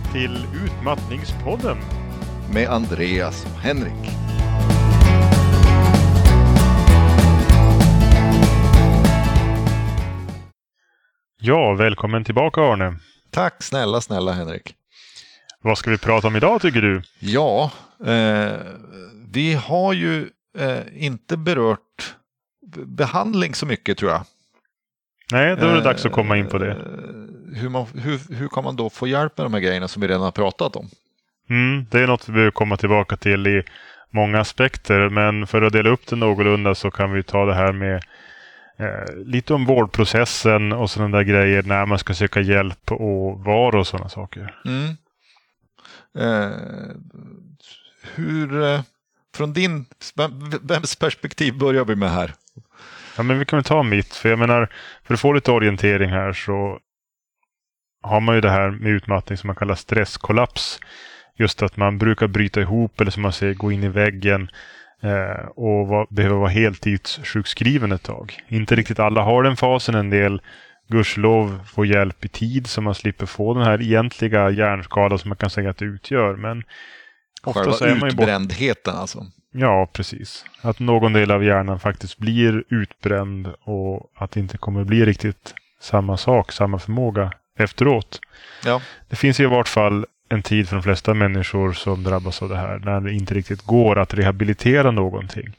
Välkomna 0.00 0.12
till 0.12 0.46
Utmattningspodden. 0.64 1.78
Med 2.52 2.68
Andreas 2.68 3.44
och 3.44 3.60
Henrik. 3.60 4.10
Ja, 11.40 11.74
välkommen 11.74 12.24
tillbaka 12.24 12.60
Arne. 12.60 12.96
Tack 13.30 13.62
snälla, 13.62 14.00
snälla 14.00 14.32
Henrik. 14.32 14.74
Vad 15.62 15.78
ska 15.78 15.90
vi 15.90 15.98
prata 15.98 16.26
om 16.26 16.36
idag 16.36 16.62
tycker 16.62 16.82
du? 16.82 17.02
Ja, 17.18 17.70
eh, 18.06 18.52
vi 19.32 19.54
har 19.54 19.92
ju 19.92 20.28
eh, 20.58 21.04
inte 21.04 21.36
berört 21.36 22.14
behandling 22.86 23.54
så 23.54 23.66
mycket 23.66 23.98
tror 23.98 24.10
jag. 24.10 24.24
Nej, 25.32 25.56
då 25.56 25.66
är 25.66 25.74
det 25.74 25.80
dags 25.80 26.06
att 26.06 26.12
komma 26.12 26.36
in 26.36 26.48
på 26.48 26.58
det. 26.58 26.70
Eh, 26.70 26.76
hur, 27.60 27.68
man, 27.68 27.86
hur, 27.94 28.34
hur 28.34 28.48
kan 28.48 28.64
man 28.64 28.76
då 28.76 28.90
få 28.90 29.06
hjälp 29.06 29.38
med 29.38 29.44
de 29.44 29.54
här 29.54 29.60
grejerna 29.60 29.88
som 29.88 30.02
vi 30.02 30.08
redan 30.08 30.22
har 30.22 30.30
pratat 30.30 30.76
om? 30.76 30.88
Mm, 31.50 31.86
det 31.90 32.00
är 32.00 32.06
något 32.06 32.28
vi 32.28 32.32
behöver 32.32 32.50
komma 32.50 32.76
tillbaka 32.76 33.16
till 33.16 33.46
i 33.46 33.62
många 34.10 34.40
aspekter. 34.40 35.08
Men 35.08 35.46
för 35.46 35.62
att 35.62 35.72
dela 35.72 35.90
upp 35.90 36.06
det 36.06 36.16
någorlunda 36.16 36.74
så 36.74 36.90
kan 36.90 37.12
vi 37.12 37.22
ta 37.22 37.44
det 37.44 37.54
här 37.54 37.72
med 37.72 38.04
eh, 38.76 39.16
lite 39.24 39.54
om 39.54 39.64
vårdprocessen 39.64 40.72
och 40.72 40.90
sådana 40.90 41.16
där 41.16 41.24
grejer 41.24 41.62
när 41.62 41.86
man 41.86 41.98
ska 41.98 42.14
söka 42.14 42.40
hjälp 42.40 42.92
och 42.92 43.38
var 43.38 43.76
och 43.76 43.86
sådana 43.86 44.08
saker. 44.08 44.54
Mm. 44.64 44.96
Eh, 46.18 46.56
hur, 48.14 48.62
eh, 48.62 48.80
från 49.34 49.52
din, 49.52 49.86
vems 50.62 50.96
perspektiv 50.96 51.58
börjar 51.58 51.84
vi 51.84 51.96
med 51.96 52.10
här? 52.10 52.34
Ja, 53.16 53.22
men 53.22 53.38
vi 53.38 53.44
kan 53.44 53.56
väl 53.56 53.64
ta 53.64 53.82
mitt. 53.82 54.14
För 54.14 54.28
jag 54.28 54.38
menar, 54.38 54.68
för 55.04 55.14
att 55.14 55.20
få 55.20 55.32
lite 55.32 55.52
orientering 55.52 56.10
här 56.10 56.32
så 56.32 56.78
har 58.02 58.20
man 58.20 58.34
ju 58.34 58.40
det 58.40 58.50
här 58.50 58.70
med 58.70 58.92
utmattning 58.92 59.38
som 59.38 59.46
man 59.46 59.56
kallar 59.56 59.74
stresskollaps. 59.74 60.80
Just 61.36 61.62
att 61.62 61.76
man 61.76 61.98
brukar 61.98 62.26
bryta 62.26 62.60
ihop 62.60 63.00
eller 63.00 63.10
som 63.10 63.22
man 63.22 63.32
säger 63.32 63.54
gå 63.54 63.72
in 63.72 63.84
i 63.84 63.88
väggen 63.88 64.50
eh, 65.02 65.46
och 65.46 65.88
var, 65.88 66.06
behöver 66.10 66.36
vara 66.36 66.48
heltidssjukskriven 66.48 67.92
ett 67.92 68.02
tag. 68.02 68.42
Inte 68.48 68.74
riktigt 68.74 68.98
alla 68.98 69.22
har 69.22 69.42
den 69.42 69.56
fasen. 69.56 69.94
En 69.94 70.10
del 70.10 70.42
gudskelov 70.88 71.60
får 71.66 71.86
hjälp 71.86 72.24
i 72.24 72.28
tid 72.28 72.66
så 72.66 72.80
man 72.80 72.94
slipper 72.94 73.26
få 73.26 73.54
den 73.54 73.62
här 73.62 73.82
egentliga 73.82 74.50
hjärnskada 74.50 75.18
som 75.18 75.28
man 75.28 75.36
kan 75.36 75.50
säga 75.50 75.70
att 75.70 75.78
det 75.78 75.84
utgör. 75.84 76.36
Men 76.36 76.62
Själva 77.42 77.72
är 77.72 78.00
man 78.00 78.08
ju 78.08 78.14
utbrändheten 78.14 78.92
bort... 78.92 79.00
alltså? 79.00 79.26
Ja, 79.52 79.88
precis. 79.92 80.44
Att 80.62 80.78
någon 80.78 81.12
del 81.12 81.30
av 81.30 81.44
hjärnan 81.44 81.80
faktiskt 81.80 82.18
blir 82.18 82.64
utbränd 82.68 83.48
och 83.62 84.10
att 84.14 84.30
det 84.30 84.40
inte 84.40 84.58
kommer 84.58 84.84
bli 84.84 85.04
riktigt 85.04 85.54
samma 85.80 86.16
sak, 86.16 86.52
samma 86.52 86.78
förmåga 86.78 87.32
efteråt. 87.58 88.20
Ja. 88.64 88.82
Det 89.08 89.16
finns 89.16 89.40
i 89.40 89.46
vart 89.46 89.68
fall 89.68 90.06
en 90.28 90.42
tid 90.42 90.68
för 90.68 90.76
de 90.76 90.82
flesta 90.82 91.14
människor 91.14 91.72
som 91.72 92.04
drabbas 92.04 92.42
av 92.42 92.48
det 92.48 92.56
här 92.56 92.78
när 92.78 93.00
det 93.00 93.12
inte 93.12 93.34
riktigt 93.34 93.62
går 93.62 93.98
att 93.98 94.14
rehabilitera 94.14 94.90
någonting. 94.90 95.56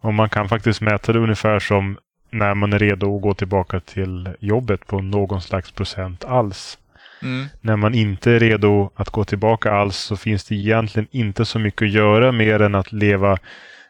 Och 0.00 0.14
man 0.14 0.28
kan 0.28 0.48
faktiskt 0.48 0.80
mäta 0.80 1.12
det 1.12 1.18
ungefär 1.18 1.58
som 1.58 1.98
när 2.30 2.54
man 2.54 2.72
är 2.72 2.78
redo 2.78 3.16
att 3.16 3.22
gå 3.22 3.34
tillbaka 3.34 3.80
till 3.80 4.28
jobbet 4.40 4.86
på 4.86 5.00
någon 5.00 5.40
slags 5.40 5.70
procent 5.70 6.24
alls. 6.24 6.78
Mm. 7.22 7.46
När 7.60 7.76
man 7.76 7.94
inte 7.94 8.32
är 8.32 8.40
redo 8.40 8.90
att 8.94 9.10
gå 9.10 9.24
tillbaka 9.24 9.72
alls 9.72 9.96
så 9.96 10.16
finns 10.16 10.44
det 10.44 10.54
egentligen 10.54 11.08
inte 11.10 11.44
så 11.44 11.58
mycket 11.58 11.82
att 11.82 11.92
göra 11.92 12.32
mer 12.32 12.62
än 12.62 12.74
att 12.74 12.92
leva 12.92 13.38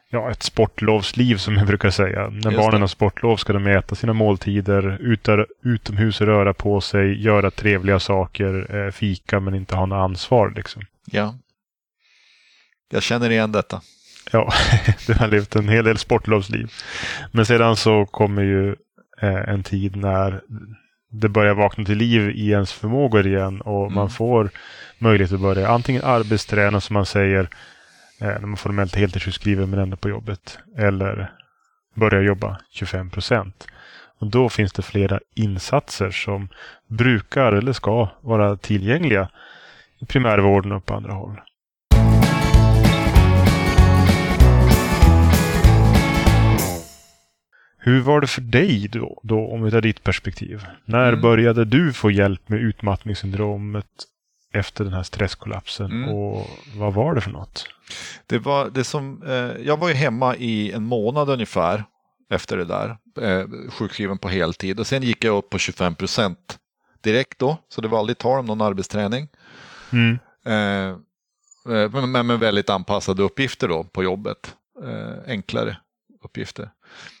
ja, 0.09 0.31
ett 0.31 0.43
sportlovsliv 0.43 1.35
som 1.37 1.57
jag 1.57 1.67
brukar 1.67 1.89
säga. 1.89 2.29
När 2.29 2.51
Just 2.51 2.57
barnen 2.57 2.71
det. 2.71 2.79
har 2.79 2.87
sportlov 2.87 3.37
ska 3.37 3.53
de 3.53 3.67
äta 3.67 3.95
sina 3.95 4.13
måltider, 4.13 4.97
utar, 5.01 5.47
utomhus 5.63 6.21
röra 6.21 6.53
på 6.53 6.81
sig, 6.81 7.21
göra 7.21 7.51
trevliga 7.51 7.99
saker, 7.99 8.75
eh, 8.75 8.91
fika 8.91 9.39
men 9.39 9.55
inte 9.55 9.75
ha 9.75 9.85
något 9.85 10.09
ansvar. 10.09 10.53
Liksom. 10.55 10.81
Ja, 11.05 11.35
jag 12.91 13.03
känner 13.03 13.29
igen 13.29 13.51
detta. 13.51 13.81
Ja, 14.31 14.53
du 15.07 15.13
har 15.13 15.27
levt 15.27 15.55
en 15.55 15.69
hel 15.69 15.85
del 15.85 15.97
sportlovsliv. 15.97 16.71
Men 17.31 17.45
sedan 17.45 17.75
så 17.75 18.05
kommer 18.05 18.41
ju 18.41 18.75
eh, 19.21 19.49
en 19.49 19.63
tid 19.63 19.95
när 19.95 20.41
det 21.09 21.29
börjar 21.29 21.53
vakna 21.53 21.85
till 21.85 21.97
liv 21.97 22.29
i 22.29 22.49
ens 22.49 22.73
förmågor 22.73 23.27
igen 23.27 23.61
och 23.61 23.83
mm. 23.83 23.93
man 23.93 24.09
får 24.09 24.49
möjlighet 24.97 25.33
att 25.33 25.41
börja 25.41 25.69
antingen 25.69 26.03
arbetsträna 26.03 26.81
som 26.81 26.93
man 26.93 27.05
säger 27.05 27.49
eh, 28.21 28.27
när 28.27 28.39
man 28.39 28.57
formellt 28.57 28.95
är 28.95 28.99
heltidssjukskriven 28.99 29.69
men 29.69 29.79
ändå 29.79 29.97
på 29.97 30.09
jobbet 30.09 30.59
eller 30.77 31.31
börja 31.95 32.21
jobba 32.21 32.59
25 32.71 33.09
procent. 33.09 33.67
Och 34.19 34.27
då 34.27 34.49
finns 34.49 34.73
det 34.73 34.81
flera 34.81 35.19
insatser 35.35 36.11
som 36.11 36.49
brukar 36.87 37.53
eller 37.53 37.73
ska 37.73 38.09
vara 38.21 38.57
tillgängliga 38.57 39.29
i 39.99 40.05
primärvården 40.05 40.71
och 40.71 40.85
på 40.85 40.93
andra 40.93 41.13
håll. 41.13 41.41
Hur 47.81 48.01
var 48.01 48.21
det 48.21 48.27
för 48.27 48.41
dig 48.41 48.87
då, 48.87 49.21
då 49.23 49.47
om 49.47 49.63
vi 49.63 49.71
tar 49.71 49.81
ditt 49.81 50.03
perspektiv? 50.03 50.65
När 50.85 51.09
mm. 51.09 51.21
började 51.21 51.65
du 51.65 51.93
få 51.93 52.11
hjälp 52.11 52.49
med 52.49 52.59
utmattningssyndromet 52.59 53.85
efter 54.53 54.83
den 54.83 54.93
här 54.93 55.03
stresskollapsen 55.03 55.91
mm. 55.91 56.09
och 56.09 56.47
vad 56.75 56.93
var 56.93 57.15
det 57.15 57.21
för 57.21 57.31
något? 57.31 57.65
Det 58.27 58.39
var 58.39 58.69
det 58.69 58.83
som, 58.83 59.23
eh, 59.23 59.65
jag 59.67 59.77
var 59.77 59.87
ju 59.87 59.93
hemma 59.93 60.35
i 60.35 60.71
en 60.71 60.83
månad 60.83 61.29
ungefär 61.29 61.83
efter 62.29 62.57
det 62.57 62.65
där, 62.65 62.97
eh, 63.21 63.47
sjukskriven 63.69 64.17
på 64.17 64.29
heltid 64.29 64.79
och 64.79 64.87
sen 64.87 65.03
gick 65.03 65.23
jag 65.23 65.37
upp 65.37 65.49
på 65.49 65.57
25 65.57 65.95
procent 65.95 66.59
direkt 67.01 67.39
då, 67.39 67.57
så 67.69 67.81
det 67.81 67.87
var 67.87 67.99
aldrig 67.99 68.17
tal 68.17 68.39
om 68.39 68.45
någon 68.45 68.61
arbetsträning. 68.61 69.27
Mm. 69.91 70.19
Eh, 70.45 70.89
eh 71.75 72.07
men 72.11 72.27
med 72.27 72.39
väldigt 72.39 72.69
anpassade 72.69 73.23
uppgifter 73.23 73.67
då 73.67 73.83
på 73.83 74.03
jobbet, 74.03 74.55
eh, 74.83 75.31
enklare 75.31 75.77
uppgifter. 76.23 76.69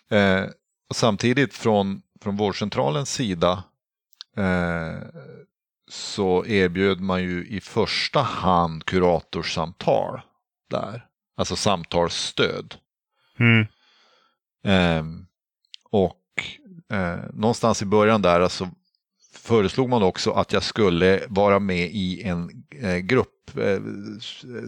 Eh, 0.09 0.43
och 0.89 0.95
samtidigt 0.95 1.53
från, 1.53 2.01
från 2.21 2.37
vårdcentralens 2.37 3.11
sida 3.11 3.63
eh, 4.37 5.07
så 5.89 6.45
erbjöd 6.45 7.01
man 7.01 7.23
ju 7.23 7.47
i 7.47 7.61
första 7.61 8.21
hand 8.21 8.85
kuratorssamtal 8.85 10.21
där. 10.69 11.05
Alltså 11.37 11.55
samtalsstöd. 11.55 12.75
Mm. 13.39 13.67
Eh, 14.63 15.03
och 15.89 16.21
eh, 16.91 17.19
någonstans 17.33 17.81
i 17.81 17.85
början 17.85 18.21
där 18.21 18.39
alltså 18.39 18.69
föreslog 19.33 19.89
man 19.89 20.03
också 20.03 20.31
att 20.31 20.53
jag 20.53 20.63
skulle 20.63 21.23
vara 21.27 21.59
med 21.59 21.89
i 21.91 22.23
en 22.23 22.63
eh, 22.81 22.97
grupp, 22.97 23.57
eh, 23.57 23.79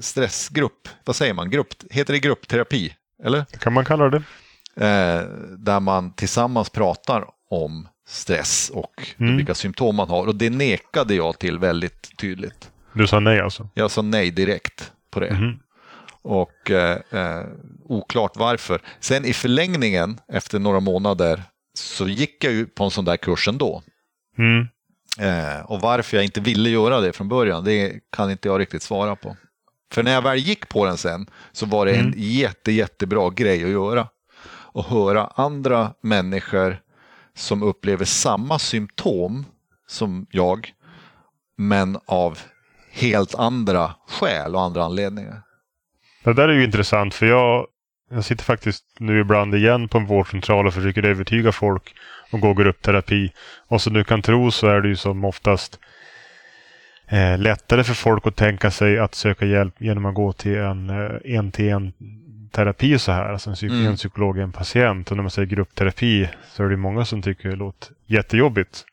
stressgrupp, 0.01 0.88
vad 1.06 1.16
säger 1.16 1.34
man, 1.34 1.50
grupp, 1.50 1.74
heter 1.90 2.13
det 2.13 2.19
gruppterapi? 2.19 2.96
Eller? 3.24 3.46
Det 3.51 3.57
kan 3.57 3.74
man 3.74 3.85
kalla 3.85 4.09
det. 4.09 4.24
Eh, 4.76 5.22
där 5.58 5.80
man 5.80 6.14
tillsammans 6.14 6.70
pratar 6.70 7.26
om 7.50 7.88
stress 8.08 8.72
och 8.74 9.08
mm. 9.18 9.38
vilka 9.38 9.54
symptom 9.54 9.96
man 9.96 10.09
har. 10.09 10.28
Och 10.28 10.36
det 10.36 10.50
nekade 10.50 11.16
jag 11.16 11.40
till 11.40 11.59
väldigt 11.59 12.18
tydligt. 12.18 12.72
Du 12.94 13.08
sa 13.08 13.20
nej 13.20 13.40
alltså? 13.40 13.70
Jag 13.74 13.92
sa 13.92 14.02
nej 14.02 14.31
direkt 14.31 14.92
på 15.12 15.20
det. 15.20 15.28
Mm. 15.28 15.60
Och 16.22 16.72
eh, 16.72 16.98
eh, 17.12 17.46
oklart 17.84 18.31
varför. 18.36 18.81
Sen 19.00 19.26
i 19.26 19.34
förlängningen 19.34 20.20
efter 20.28 20.60
några 20.60 20.80
månader 20.80 21.44
så 21.74 22.08
gick 22.08 22.44
jag 22.44 22.54
ju 22.54 22.66
på 22.66 22.84
en 22.84 22.92
sån 22.92 23.06
där 23.06 23.18
kurs 23.18 23.48
ändå. 23.48 23.84
Mm. 24.38 24.68
Eh, 25.20 25.66
och 25.66 25.81
varför 25.81 26.18
jag 26.18 26.24
inte 26.24 26.42
ville 26.42 26.70
göra 26.70 27.02
det 27.02 27.14
från 27.14 27.30
början, 27.30 27.64
det 27.64 27.94
kan 28.16 28.31
inte 28.31 28.48
jag 28.48 28.60
riktigt 28.60 28.84
svara 28.84 29.16
på. 29.16 29.38
För 29.94 30.04
när 30.04 30.12
jag 30.12 30.22
väl 30.22 30.38
gick 30.38 30.69
på 30.69 30.86
den 30.86 30.98
sen 30.98 31.28
så 31.51 31.66
var 31.66 31.86
det 31.86 31.92
en 31.92 32.00
mm. 32.00 32.13
jätte, 32.18 32.72
jättebra 32.72 33.30
grej 33.30 33.63
att 33.63 33.69
göra 33.69 34.07
och 34.73 34.85
höra 34.85 35.25
andra 35.35 35.94
människor 36.01 36.77
som 37.35 37.63
upplever 37.63 38.06
samma 38.06 38.59
symptom 38.59 39.45
som 39.88 40.27
jag, 40.31 40.73
men 41.57 41.97
av 42.06 42.39
helt 42.91 43.35
andra 43.35 43.95
skäl 44.07 44.56
och 44.56 44.62
andra 44.62 44.83
anledningar. 44.83 45.41
Det 46.23 46.33
där 46.33 46.50
är 46.50 46.53
ju 46.53 46.63
intressant 46.63 47.13
för 47.13 47.25
jag, 47.25 47.68
jag 48.12 48.25
sitter 48.25 48.44
faktiskt 48.44 48.85
nu 49.00 49.19
ibland 49.19 49.56
igen 49.56 49.88
på 49.88 49.97
en 49.97 50.06
vårdcentral 50.06 50.68
och 50.68 50.73
försöker 50.73 51.03
övertyga 51.03 51.51
folk 51.51 51.95
att 52.31 52.41
gå 52.41 52.53
gruppterapi. 52.53 53.33
Och 53.68 53.81
som 53.81 53.94
du 53.94 54.03
kan 54.03 54.21
tro 54.21 54.51
så 54.51 54.68
är 54.68 54.81
det 54.81 54.88
ju 54.88 54.95
som 54.95 55.25
oftast 55.25 55.79
eh, 57.07 57.38
lättare 57.38 57.83
för 57.83 57.94
folk 57.94 58.27
att 58.27 58.35
tänka 58.35 58.71
sig 58.71 59.00
att 59.00 59.15
söka 59.15 59.45
hjälp 59.45 59.81
genom 59.81 60.06
att 60.06 60.15
gå 60.15 60.33
till 60.33 60.57
en 60.57 60.89
eh, 60.89 61.35
en 61.38 61.51
till 61.51 61.69
en 61.69 61.94
terapi 62.51 63.00
så 63.00 63.12
här. 63.12 63.31
Alltså 63.31 63.50
en, 63.50 63.56
psyk 63.56 63.71
mm. 63.71 63.88
en 63.88 63.95
psykolog 63.95 64.38
är 64.38 64.44
en 64.44 64.51
patient. 64.51 65.12
Och 65.12 65.18
när 65.18 65.24
man 65.24 65.31
säger 65.31 65.48
gruppterapi 65.48 66.30
så 66.51 66.63
är 66.63 66.69
det 66.69 66.77
många 66.77 67.06
som 67.06 67.21
tycker 67.21 67.50
det 67.50 67.56
låter 67.56 67.89
jättejobbigt. 68.06 68.86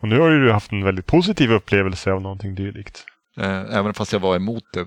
Och 0.00 0.08
nu 0.08 0.20
har 0.20 0.30
du 0.30 0.52
haft 0.52 0.72
en 0.72 0.84
väldigt 0.84 1.06
positiv 1.06 1.52
upplevelse 1.52 2.12
av 2.12 2.22
någonting 2.22 2.54
dylikt. 2.54 3.04
Eh, 3.36 3.76
även 3.76 3.94
fast 3.94 4.12
jag 4.12 4.20
var 4.20 4.36
emot 4.36 4.64
det. 4.72 4.80
Eh, 4.80 4.86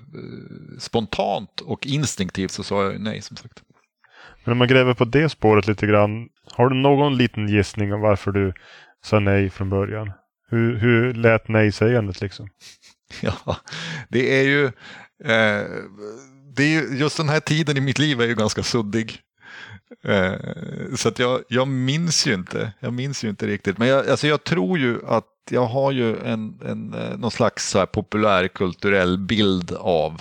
spontant 0.78 1.60
och 1.60 1.86
instinktivt 1.86 2.50
så 2.50 2.62
sa 2.62 2.84
jag 2.84 3.00
nej 3.00 3.22
som 3.22 3.36
sagt. 3.36 3.62
Men 4.44 4.52
om 4.52 4.58
man 4.58 4.68
gräver 4.68 4.94
på 4.94 5.04
det 5.04 5.28
spåret 5.28 5.66
lite 5.66 5.86
grann. 5.86 6.28
Har 6.52 6.68
du 6.68 6.76
någon 6.76 7.16
liten 7.16 7.48
gissning 7.48 7.92
om 7.92 8.00
varför 8.00 8.32
du 8.32 8.52
sa 9.04 9.18
nej 9.18 9.50
från 9.50 9.70
början? 9.70 10.12
Hur, 10.50 10.76
hur 10.76 11.14
lät 11.14 11.48
nej-sägandet 11.48 12.20
liksom? 12.20 12.48
Ja, 13.22 13.56
det 14.08 14.40
är 14.40 14.44
ju... 14.44 14.64
Eh, 15.24 15.66
det 16.58 16.64
är 16.64 16.68
ju, 16.82 16.98
just 16.98 17.16
den 17.16 17.28
här 17.28 17.40
tiden 17.40 17.76
i 17.76 17.80
mitt 17.80 17.98
liv 17.98 18.20
är 18.20 18.26
ju 18.26 18.34
ganska 18.34 18.62
suddig. 18.62 19.20
Eh, 20.04 20.32
så 20.96 21.08
att 21.08 21.18
jag, 21.18 21.40
jag 21.48 21.68
minns 21.68 22.26
ju 22.26 22.34
inte. 22.34 22.72
Jag 22.80 22.92
minns 22.92 23.24
ju 23.24 23.28
inte 23.28 23.46
riktigt. 23.46 23.78
Men 23.78 23.88
jag, 23.88 24.08
alltså 24.08 24.26
jag 24.26 24.44
tror 24.44 24.78
ju 24.78 25.06
att 25.06 25.24
jag 25.50 25.66
har 25.66 25.92
ju 25.92 26.16
en, 26.18 26.60
en, 26.64 26.94
eh, 26.94 27.18
någon 27.18 27.30
slags 27.30 27.70
så 27.70 27.78
här 27.78 27.86
populärkulturell 27.86 29.18
bild 29.18 29.72
av 29.72 30.20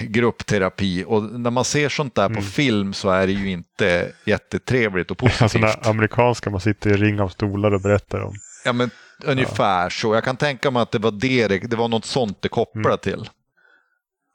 gruppterapi 0.00 1.04
och 1.06 1.22
när 1.22 1.50
man 1.50 1.64
ser 1.64 1.88
sånt 1.88 2.14
där 2.14 2.26
på 2.26 2.32
Mm. 2.32 2.44
film 2.44 2.92
så 2.92 3.10
är 3.10 3.26
det 3.26 3.32
ju 3.32 3.50
inte 3.50 4.12
jättetrevligt 4.24 5.10
och 5.10 5.18
positivt. 5.18 5.42
Alltså 5.42 5.58
den 5.58 5.90
amerikanska 5.90 6.50
man 6.50 6.60
sitter 6.60 6.90
i 6.90 6.96
ring 6.96 7.20
av 7.20 7.28
stolar 7.28 7.74
och 7.74 7.80
berättar 7.80 8.20
om. 8.20 8.34
Ja, 8.64 8.72
men 8.72 8.90
ungefär 9.24 9.90
så. 9.90 10.14
Jag 10.14 10.24
kan 10.24 10.36
tänka 10.36 10.70
mig 10.70 10.82
att 10.82 10.90
det 10.90 10.98
var 10.98 11.10
det, 11.10 11.48
det 11.48 11.58
det 11.58 11.76
var 11.76 11.88
något 11.88 12.04
sånt 12.04 12.42
det 12.42 12.48
kopplade 12.48 12.88
Mm. 12.88 12.98
till. 12.98 13.30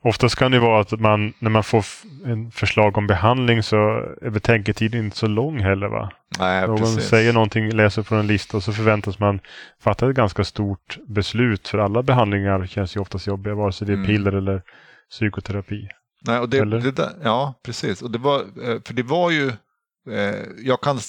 Oftast 0.08 0.36
kan 0.36 0.52
det 0.52 0.60
vara 0.60 0.82
att 0.82 1.00
man, 1.00 1.34
när 1.40 1.50
man 1.50 1.64
får 1.64 1.86
en 2.26 2.52
förslag 2.52 2.98
om 2.98 3.08
behandling 3.08 3.64
så 3.64 3.76
är 4.22 4.30
betänketiden 4.30 5.06
inte 5.06 5.18
så 5.18 5.28
lång 5.28 5.60
heller 5.60 5.88
va? 5.88 6.12
Nej, 6.40 6.68
Någon 6.68 6.78
precis. 6.78 7.10
säger 7.10 7.34
någonting, 7.34 7.72
läser 7.72 8.04
från 8.04 8.20
en 8.20 8.28
lista 8.28 8.58
och 8.58 8.64
så 8.64 8.74
förväntas 8.74 9.20
man 9.20 9.40
fatta 9.82 10.10
ett 10.10 10.16
ganska 10.16 10.44
stort 10.44 10.98
beslut. 11.08 11.68
För 11.68 11.78
alla 11.78 12.04
behandlingar 12.04 12.66
känns 12.66 12.96
ju 12.96 13.00
oftast 13.00 13.28
jobbiga, 13.28 13.56
vare 13.56 13.72
sig 13.72 13.88
det 13.88 13.94
är 13.94 13.96
Mm. 13.96 14.08
piller 14.08 14.32
eller 14.32 14.62
psykoterapi. 15.10 15.88
Nej, 16.22 16.40
och 16.40 16.50
det, 16.50 16.66
det 16.66 16.92
där, 16.92 17.12
ja, 17.24 17.54
precis. 17.66 18.02
Och 18.02 18.12
det 18.12 18.18
var, 18.20 18.40
eh, 18.40 18.82
för 18.86 18.94
det 18.94 19.04
var 19.04 19.32
ju, 19.32 19.48
eh, 20.12 20.36
jag 20.58 20.82
kan, 20.82 21.00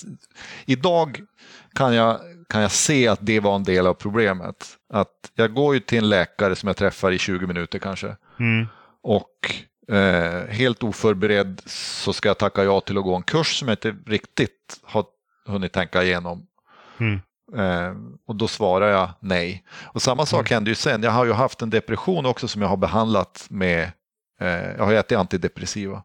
idag 0.67 1.21
kan 1.75 1.95
jag, 1.95 2.21
kan 2.49 2.63
jag 2.63 2.71
se 2.71 3.09
att 3.09 3.19
det 3.23 3.41
var 3.41 3.57
en 3.57 3.65
del 3.65 3.87
av 3.87 3.95
problemet. 3.95 4.67
Att 4.93 5.09
jag 5.35 5.55
går 5.55 5.75
ju 5.75 5.81
till 5.81 5.99
en 5.99 6.09
läkare 6.09 6.57
som 6.57 6.67
jag 6.67 6.77
träffar 6.77 7.13
i 7.13 7.19
20 7.19 7.47
minuter 7.47 7.79
kanske. 7.79 8.17
Mm. 8.41 8.67
Och 9.07 9.55
eh, 9.97 10.47
helt 10.49 10.83
oförberedd 10.83 11.63
så 11.67 12.13
ska 12.13 12.29
jag 12.29 12.39
tacka 12.39 12.65
ja 12.65 12.81
till 12.81 12.99
att 12.99 13.05
gå 13.05 13.15
en 13.15 13.23
kurs 13.23 13.59
som 13.59 13.69
jag 13.69 13.75
inte 13.75 13.97
riktigt 14.07 14.81
har 14.83 15.05
hunnit 15.47 15.73
tänka 15.73 16.03
igenom. 16.03 16.47
Mm. 16.99 17.21
Eh, 17.57 17.97
och 18.27 18.37
då 18.37 18.49
svarar 18.49 18.89
jag 18.89 19.11
nej. 19.21 19.65
Och 19.83 20.03
samma 20.03 20.27
sak 20.27 20.51
hände 20.51 20.71
ju 20.71 20.75
sen. 20.75 21.03
Jag 21.03 21.11
har 21.11 21.25
ju 21.25 21.33
haft 21.33 21.63
en 21.63 21.71
depression 21.71 22.27
också 22.27 22.49
som 22.49 22.63
jag 22.63 22.69
har 22.69 22.77
behandlat 22.77 23.47
med, 23.51 23.91
eh, 24.41 24.49
jag 24.49 24.85
har 24.85 24.93
ätit 24.93 25.19
antidepressiva. 25.19 26.03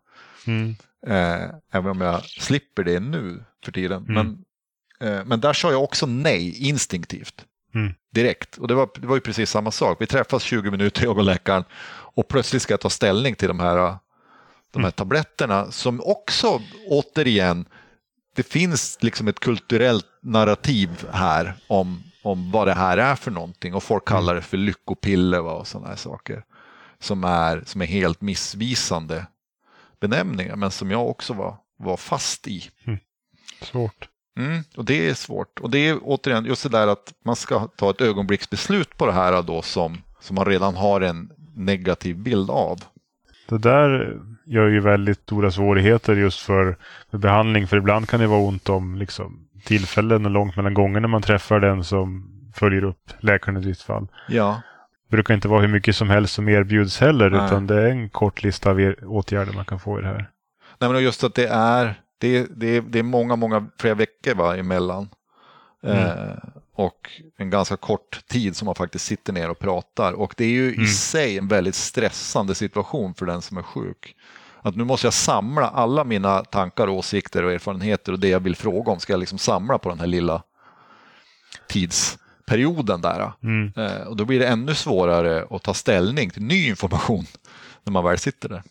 Mm. 0.47 0.75
Eh, 1.07 1.49
även 1.71 1.91
om 1.91 2.01
jag 2.01 2.23
slipper 2.25 2.83
det 2.83 2.99
nu 2.99 3.43
för 3.65 3.71
tiden. 3.71 4.05
Mm. 4.09 4.13
Men, 4.13 4.37
eh, 5.09 5.25
men 5.25 5.39
där 5.39 5.53
sa 5.53 5.71
jag 5.71 5.83
också 5.83 6.05
nej 6.05 6.69
instinktivt. 6.69 7.45
Mm. 7.73 7.93
Direkt. 8.11 8.57
Och 8.57 8.67
det 8.67 8.73
var, 8.73 8.89
det 8.95 9.07
var 9.07 9.15
ju 9.15 9.21
precis 9.21 9.49
samma 9.49 9.71
sak. 9.71 9.97
Vi 10.01 10.07
träffas 10.07 10.43
20 10.43 10.71
minuter, 10.71 11.03
jag 11.03 11.17
och 11.17 11.23
läkaren. 11.23 11.63
Och 12.15 12.27
plötsligt 12.27 12.61
ska 12.61 12.73
jag 12.73 12.81
ta 12.81 12.89
ställning 12.89 13.35
till 13.35 13.47
de 13.47 13.59
här, 13.59 13.75
de 13.75 13.89
här 14.73 14.79
Mm. 14.79 14.91
tabletterna. 14.91 15.71
Som 15.71 16.01
också, 16.05 16.61
återigen, 16.87 17.65
det 18.35 18.43
finns 18.43 18.97
liksom 19.01 19.27
ett 19.27 19.39
kulturellt 19.39 20.05
narrativ 20.21 21.07
här 21.11 21.53
om, 21.67 22.03
om 22.23 22.51
vad 22.51 22.67
det 22.67 22.73
här 22.73 22.97
är 22.97 23.15
för 23.15 23.31
någonting. 23.31 23.73
Och 23.73 23.83
folk 23.83 24.05
kallar 24.07 24.35
det 24.35 24.41
för 24.41 24.57
lyckopiller 24.57 25.41
och 25.41 25.67
sådana 25.67 25.87
här 25.87 25.95
saker. 25.95 26.43
Som 26.99 27.23
är, 27.23 27.63
som 27.65 27.81
är 27.81 27.85
helt 27.85 28.21
missvisande 28.21 29.25
benämningar, 29.99 30.55
men 30.55 30.71
som 30.71 30.91
jag 30.91 31.09
också 31.09 31.33
var, 31.33 31.55
var 31.77 31.97
fast 31.97 32.47
i. 32.47 32.69
Svårt. 33.61 34.07
Mm, 34.37 34.63
och 34.77 34.85
det 34.85 35.09
är 35.09 35.13
svårt. 35.13 35.59
Och 35.59 35.69
det 35.69 35.77
är 35.87 35.99
återigen 36.03 36.45
just 36.45 36.63
det 36.63 36.69
där 36.69 36.87
att 36.87 37.13
man 37.25 37.35
ska 37.35 37.67
ta 37.67 37.89
ett 37.89 38.01
ögonblicksbeslut 38.01 38.97
på 38.97 39.05
det 39.05 39.11
här 39.11 39.41
då 39.41 39.61
som, 39.61 40.01
som 40.19 40.35
man 40.35 40.45
redan 40.45 40.75
har 40.75 41.01
en 41.01 41.31
negativ 41.55 42.17
bild 42.17 42.49
av. 42.49 42.77
Det 43.49 43.57
där 43.57 44.17
gör 44.45 44.67
ju 44.67 44.79
väldigt 44.79 45.17
stora 45.19 45.51
svårigheter 45.51 46.15
just 46.15 46.39
för, 46.39 46.77
för 47.11 47.17
behandling. 47.17 47.67
För 47.67 47.77
ibland 47.77 48.09
kan 48.09 48.19
det 48.19 48.27
vara 48.27 48.39
ont 48.41 48.69
om 48.69 48.95
liksom, 48.95 49.47
tillfällen 49.65 50.25
och 50.25 50.31
långt 50.31 50.55
mellan 50.55 50.73
gångerna 50.73 51.07
man 51.07 51.21
träffar 51.21 51.59
den 51.59 51.83
som 51.83 52.27
följer 52.55 52.83
upp 52.83 53.11
läkaren 53.19 53.57
i 53.57 53.61
ditt 53.61 53.81
fall. 53.81 54.07
Ja, 54.27 54.61
Det 55.09 55.15
brukar 55.15 55.33
inte 55.33 55.47
vara 55.47 55.61
hur 55.61 55.67
mycket 55.67 55.95
som 55.95 56.09
helst 56.09 56.33
som 56.33 56.49
erbjuds 56.49 56.99
heller. 56.99 57.29
Nej. 57.29 57.45
Utan 57.45 57.67
det 57.67 57.81
är 57.81 57.87
en 57.87 58.09
kort 58.09 58.43
lista 58.43 58.69
av 58.69 58.81
er- 58.81 59.05
åtgärder 59.05 59.53
man 59.53 59.65
kan 59.65 59.79
få 59.79 59.99
i 59.99 60.01
det 60.01 60.07
här. 60.07 60.29
Nej, 60.79 60.89
men 60.91 61.03
just 61.03 61.23
att 61.23 61.35
det 61.35 61.47
är, 61.47 61.95
det, 62.19 62.37
är- 62.37 62.47
det, 62.55 62.67
är, 62.77 62.81
det 62.81 62.99
är 62.99 63.03
många, 63.03 63.35
många, 63.35 63.67
flera 63.79 63.93
veckor 63.95 64.35
va, 64.35 64.57
emellan. 64.57 65.09
Eh, 65.83 66.13
och 66.81 67.09
en 67.37 67.49
ganska 67.49 67.77
kort 67.77 68.27
tid 68.27 68.55
som 68.55 68.65
man 68.65 68.75
faktiskt 68.75 69.05
sitter 69.05 69.33
ner 69.33 69.49
och 69.49 69.59
pratar. 69.59 70.13
Och 70.13 70.33
det 70.37 70.43
är 70.45 70.49
ju 70.49 70.71
i 70.71 70.75
Mm. 70.75 70.87
sig 70.87 71.37
en 71.37 71.47
väldigt 71.47 71.75
stressande 71.75 72.55
situation 72.55 73.13
för 73.13 73.25
den 73.25 73.41
som 73.41 73.57
är 73.57 73.63
sjuk. 73.63 74.15
Att 74.61 74.75
nu 74.75 74.83
måste 74.83 75.07
jag 75.07 75.13
samla 75.13 75.67
alla 75.69 76.03
mina 76.03 76.43
tankar, 76.43 76.89
åsikter 76.89 77.43
och 77.43 77.51
erfarenheter 77.51 78.11
och 78.11 78.19
det 78.19 78.27
jag 78.27 78.39
vill 78.39 78.55
fråga 78.55 78.91
om 78.91 78.99
ska 78.99 79.13
jag 79.13 79.19
liksom 79.19 79.37
samla 79.37 79.77
på 79.77 79.89
den 79.89 79.99
här 79.99 80.07
lilla 80.07 80.43
tidsperioden 81.69 83.01
där. 83.01 83.31
Mm. 83.43 83.73
Eh, 83.77 84.07
och 84.07 84.15
då 84.15 84.25
blir 84.25 84.39
det 84.39 84.47
ännu 84.47 84.75
svårare 84.75 85.45
att 85.49 85.63
ta 85.63 85.73
ställning 85.73 86.29
till 86.29 86.43
ny 86.43 86.67
information 86.67 87.25
när 87.83 87.91
man 87.93 88.03
väl 88.03 88.17
sitter 88.17 88.49
där. 88.49 88.63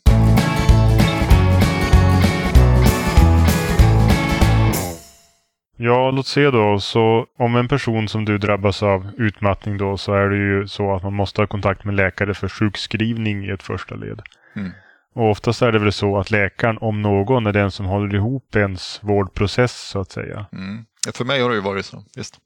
Ja, 5.83 6.11
låt 6.11 6.27
se 6.27 6.51
då. 6.51 6.81
Så 6.81 7.27
om 7.39 7.57
en 7.57 7.69
person 7.69 8.09
som 8.09 8.25
du 8.25 8.39
drabbas 8.39 8.83
av 8.83 9.11
utmattning 9.19 9.79
då 9.79 9.97
så 9.97 10.15
är 10.15 10.29
det 10.29 10.37
ju 10.37 10.69
så 10.69 10.95
att 10.95 11.03
man 11.03 11.15
måste 11.15 11.43
ha 11.43 11.47
kontakt 11.47 11.85
med 11.85 11.95
läkare 11.95 12.35
för 12.35 12.49
sjukskrivning 12.49 13.45
i 13.45 13.51
ett 13.51 13.63
första 13.63 13.95
led. 13.95 14.23
Mm. 14.57 14.71
Och 15.15 15.31
oftast 15.31 15.63
är 15.63 15.73
det 15.73 15.79
väl 15.79 15.93
så 15.93 16.19
att 16.19 16.31
läkaren, 16.31 16.79
om 16.81 17.03
någon, 17.03 17.47
är 17.47 17.53
den 17.53 17.71
som 17.71 17.87
håller 17.87 18.15
ihop 18.15 18.57
ens 18.57 19.01
vårdprocess 19.03 19.89
så 19.89 20.01
att 20.01 20.11
säga. 20.11 20.47
Mm. 20.53 20.85
För 21.15 21.25
mig 21.25 21.41
har 21.41 21.49
det 21.49 21.55
ju 21.57 21.63
varit 21.63 21.87
så. 21.87 22.05
Visst. 22.17 22.39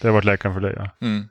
Det 0.00 0.08
har 0.08 0.14
varit 0.14 0.24
läkaren 0.24 0.54
för 0.54 0.60
dig 0.60 0.74
ja. 0.76 1.06
Mm. 1.06 1.28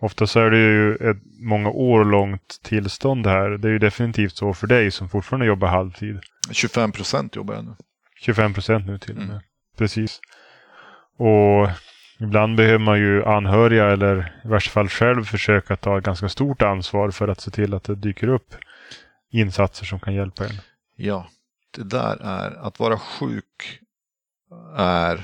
Oftast 0.00 0.36
är 0.36 0.50
det 0.50 0.58
ju 0.58 0.94
ett 0.94 1.22
många 1.40 1.70
år 1.70 2.04
långt 2.04 2.60
tillstånd 2.62 3.26
här. 3.26 3.50
Det 3.50 3.68
är 3.68 3.72
ju 3.72 3.78
definitivt 3.78 4.36
så 4.36 4.54
för 4.54 4.66
dig 4.66 4.90
som 4.90 5.08
fortfarande 5.08 5.46
jobbar 5.46 5.68
halvtid. 5.68 6.20
25 6.52 6.92
procent 6.92 7.36
jobbar 7.36 7.54
jag 7.54 7.64
nu. 7.64 7.76
25 8.20 8.54
procent 8.54 8.86
nu 8.86 8.98
till 8.98 9.16
och 9.16 9.22
med. 9.22 9.30
Mm. 9.30 9.42
Precis. 9.76 10.20
Och 11.18 11.68
ibland 12.20 12.56
behöver 12.56 12.78
man 12.78 12.98
ju 12.98 13.24
anhöriga 13.24 13.86
eller 13.90 14.40
i 14.44 14.48
värsta 14.48 14.70
fall 14.70 14.88
själv 14.88 15.24
försöka 15.24 15.76
ta 15.76 15.98
ett 15.98 16.04
ganska 16.04 16.28
stort 16.28 16.62
ansvar 16.62 17.10
för 17.10 17.28
att 17.28 17.40
se 17.40 17.50
till 17.50 17.74
att 17.74 17.84
det 17.84 17.94
dyker 17.94 18.28
upp 18.28 18.54
insatser 19.30 19.84
som 19.86 20.00
kan 20.00 20.14
hjälpa 20.14 20.44
en. 20.44 20.50
Ja, 20.96 21.26
det 21.76 21.82
där 21.84 22.16
är 22.22 22.66
att 22.66 22.78
vara 22.80 22.98
sjuk 22.98 23.80
är, 24.76 25.14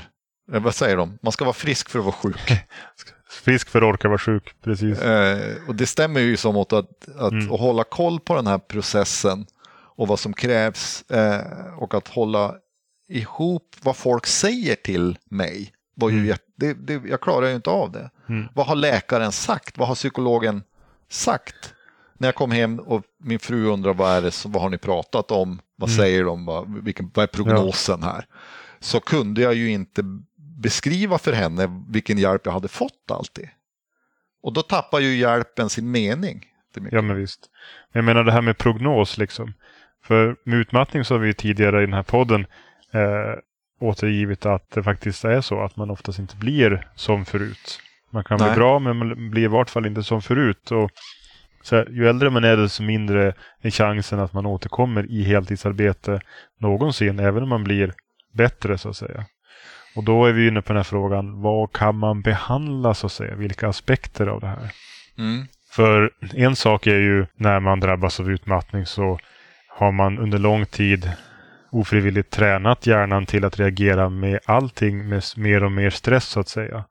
eh, 0.53 0.61
vad 0.63 0.75
säger 0.75 0.97
de, 0.97 1.19
man 1.23 1.33
ska 1.33 1.45
vara 1.45 1.53
frisk 1.55 1.89
för 1.89 1.99
att 1.99 2.05
vara 2.05 2.15
sjuk. 2.15 2.41
Frisk 3.31 3.69
för 3.69 3.79
att 3.83 3.95
orka 3.95 4.09
vara 4.09 4.19
sjuk, 4.19 4.55
precis. 4.65 4.99
eh, 4.99 5.55
och 5.69 5.75
det 5.75 5.87
stämmer 5.87 6.21
ju 6.21 6.37
som 6.37 6.57
åt 6.57 6.73
att, 6.73 7.09
att, 7.19 7.33
Mm. 7.33 7.53
att 7.53 7.61
hålla 7.61 7.85
koll 7.85 8.21
på 8.21 8.35
den 8.35 8.47
här 8.47 8.59
processen 8.59 9.47
och 9.97 10.09
vad 10.09 10.19
som 10.19 10.33
krävs 10.33 11.11
eh, 11.11 11.75
och 11.79 11.95
att 11.95 12.09
hålla 12.09 12.55
ihop 13.09 13.77
vad 13.83 13.97
folk 13.97 14.27
säger 14.27 14.75
till 14.75 15.19
mig. 15.31 15.74
Var 15.95 16.11
ju 16.11 16.19
Mm. 16.19 16.37
det, 16.57 16.73
det, 16.73 17.09
jag 17.09 17.21
klarar 17.21 17.49
ju 17.49 17.55
inte 17.55 17.71
av 17.71 17.93
det. 17.93 18.11
Mm. 18.29 18.49
Vad 18.55 18.67
har 18.67 18.75
läkaren 18.77 19.33
sagt? 19.33 19.79
Vad 19.79 19.89
har 19.89 19.95
psykologen 19.95 20.63
sagt? 21.09 21.75
När 22.19 22.29
jag 22.29 22.35
kom 22.35 22.51
hem 22.51 22.79
och 22.79 23.03
min 23.21 23.39
fru 23.39 23.67
undrar 23.67 23.95
vad 23.95 24.11
är 24.17 24.23
det, 24.23 24.45
vad 24.47 24.63
har 24.63 24.71
ni 24.71 24.79
pratat 24.79 25.31
om? 25.31 25.61
Vad 25.77 25.89
Mm. 25.91 25.99
säger 25.99 26.25
de? 26.25 26.45
Vad, 26.47 26.85
vilken, 26.85 27.11
vad 27.15 27.23
är 27.23 27.27
prognosen 27.27 28.03
här? 28.03 28.27
Så 28.81 29.01
kunde 29.01 29.43
jag 29.43 29.55
ju 29.55 29.71
inte 29.71 30.03
beskriva 30.63 31.19
för 31.19 31.33
henne 31.33 31.85
vilken 31.89 32.19
hjälp 32.19 32.43
jag 32.45 32.53
hade 32.53 32.69
fått 32.69 33.11
alltid. 33.11 33.49
Och 34.43 34.53
då 34.53 34.63
tappar 34.63 35.01
ju 35.01 35.17
hjälpen 35.17 35.69
sin 35.71 35.91
mening. 35.91 36.45
Ja 36.91 37.03
men 37.03 37.17
visst. 37.17 37.41
Men 37.93 37.99
jag 37.99 38.05
menar 38.05 38.25
det 38.25 38.33
här 38.33 38.43
med 38.43 38.59
prognos 38.59 39.19
liksom. 39.19 39.53
För 40.05 40.37
med 40.45 40.59
utmattning 40.59 41.05
så 41.05 41.15
har 41.15 41.19
vi 41.19 41.35
tidigare 41.35 41.83
i 41.83 41.87
den 41.87 41.95
här 41.95 42.03
podden 42.03 42.47
eh, 42.93 43.39
återgivit 43.81 44.47
att 44.47 44.71
det 44.71 44.83
faktiskt 44.83 45.25
är 45.25 45.41
så 45.41 45.61
att 45.63 45.77
man 45.77 45.91
oftast 45.91 46.19
inte 46.19 46.37
blir 46.37 46.87
som 46.95 47.25
förut. 47.25 47.81
Man 48.11 48.25
kan 48.25 48.39
Nej. 48.39 48.49
bli 48.49 48.57
bra 48.57 48.79
men 48.79 48.97
man 48.97 49.31
blir 49.31 49.43
i 49.43 49.47
vart 49.47 49.71
fall 49.71 49.87
inte 49.87 50.03
som 50.03 50.23
förut. 50.23 50.71
Och 50.71 50.91
så 51.63 51.77
här, 51.77 51.89
ju 51.91 52.09
äldre 52.09 52.31
man 52.31 52.45
är 52.45 52.57
desto 52.57 52.83
mindre 52.83 53.33
är 53.63 53.71
chansen 53.71 54.21
att 54.21 54.33
man 54.33 54.47
återkommer 54.47 55.11
i 55.11 55.23
heltidsarbete 55.23 56.21
någonsin. 56.61 57.19
Även 57.19 57.43
om 57.43 57.49
man 57.49 57.65
blir 57.65 57.93
bättre 58.33 58.79
så 58.79 58.89
att 58.89 58.97
säga. 58.97 59.25
Och 59.97 60.05
då 60.05 60.27
är 60.27 60.33
vi 60.33 60.49
inne 60.49 60.63
på 60.63 60.69
den 60.69 60.77
här 60.77 60.85
frågan. 60.85 61.43
Vad 61.43 61.73
kan 61.73 61.99
man 61.99 62.23
behandla 62.23 62.95
så 62.95 63.07
att 63.07 63.13
säga? 63.13 63.35
Vilka 63.35 63.69
aspekter 63.69 64.27
av 64.27 64.41
det 64.41 64.47
här? 64.47 64.71
Mm. 65.19 65.47
För 65.71 66.11
en 66.35 66.57
sak 66.57 66.87
är 66.87 66.99
ju 66.99 67.27
när 67.37 67.61
man 67.61 67.81
drabbas 67.81 68.21
av 68.21 68.31
utmattning 68.31 68.87
så 68.87 69.19
har 69.69 69.93
man 69.93 70.19
under 70.19 70.39
lång 70.39 70.67
tid 70.67 71.13
ofrivilligt 71.75 72.31
tränat 72.31 72.87
hjärnan 72.87 73.27
till 73.27 73.45
att 73.45 73.59
reagera 73.59 74.09
med 74.09 74.39
allting 74.45 75.09
med 75.09 75.23
mer 75.37 75.65
och 75.65 75.73
mer 75.73 75.91
stress 75.91 76.25
så 76.25 76.41
att 76.41 76.49
säga. 76.49 76.85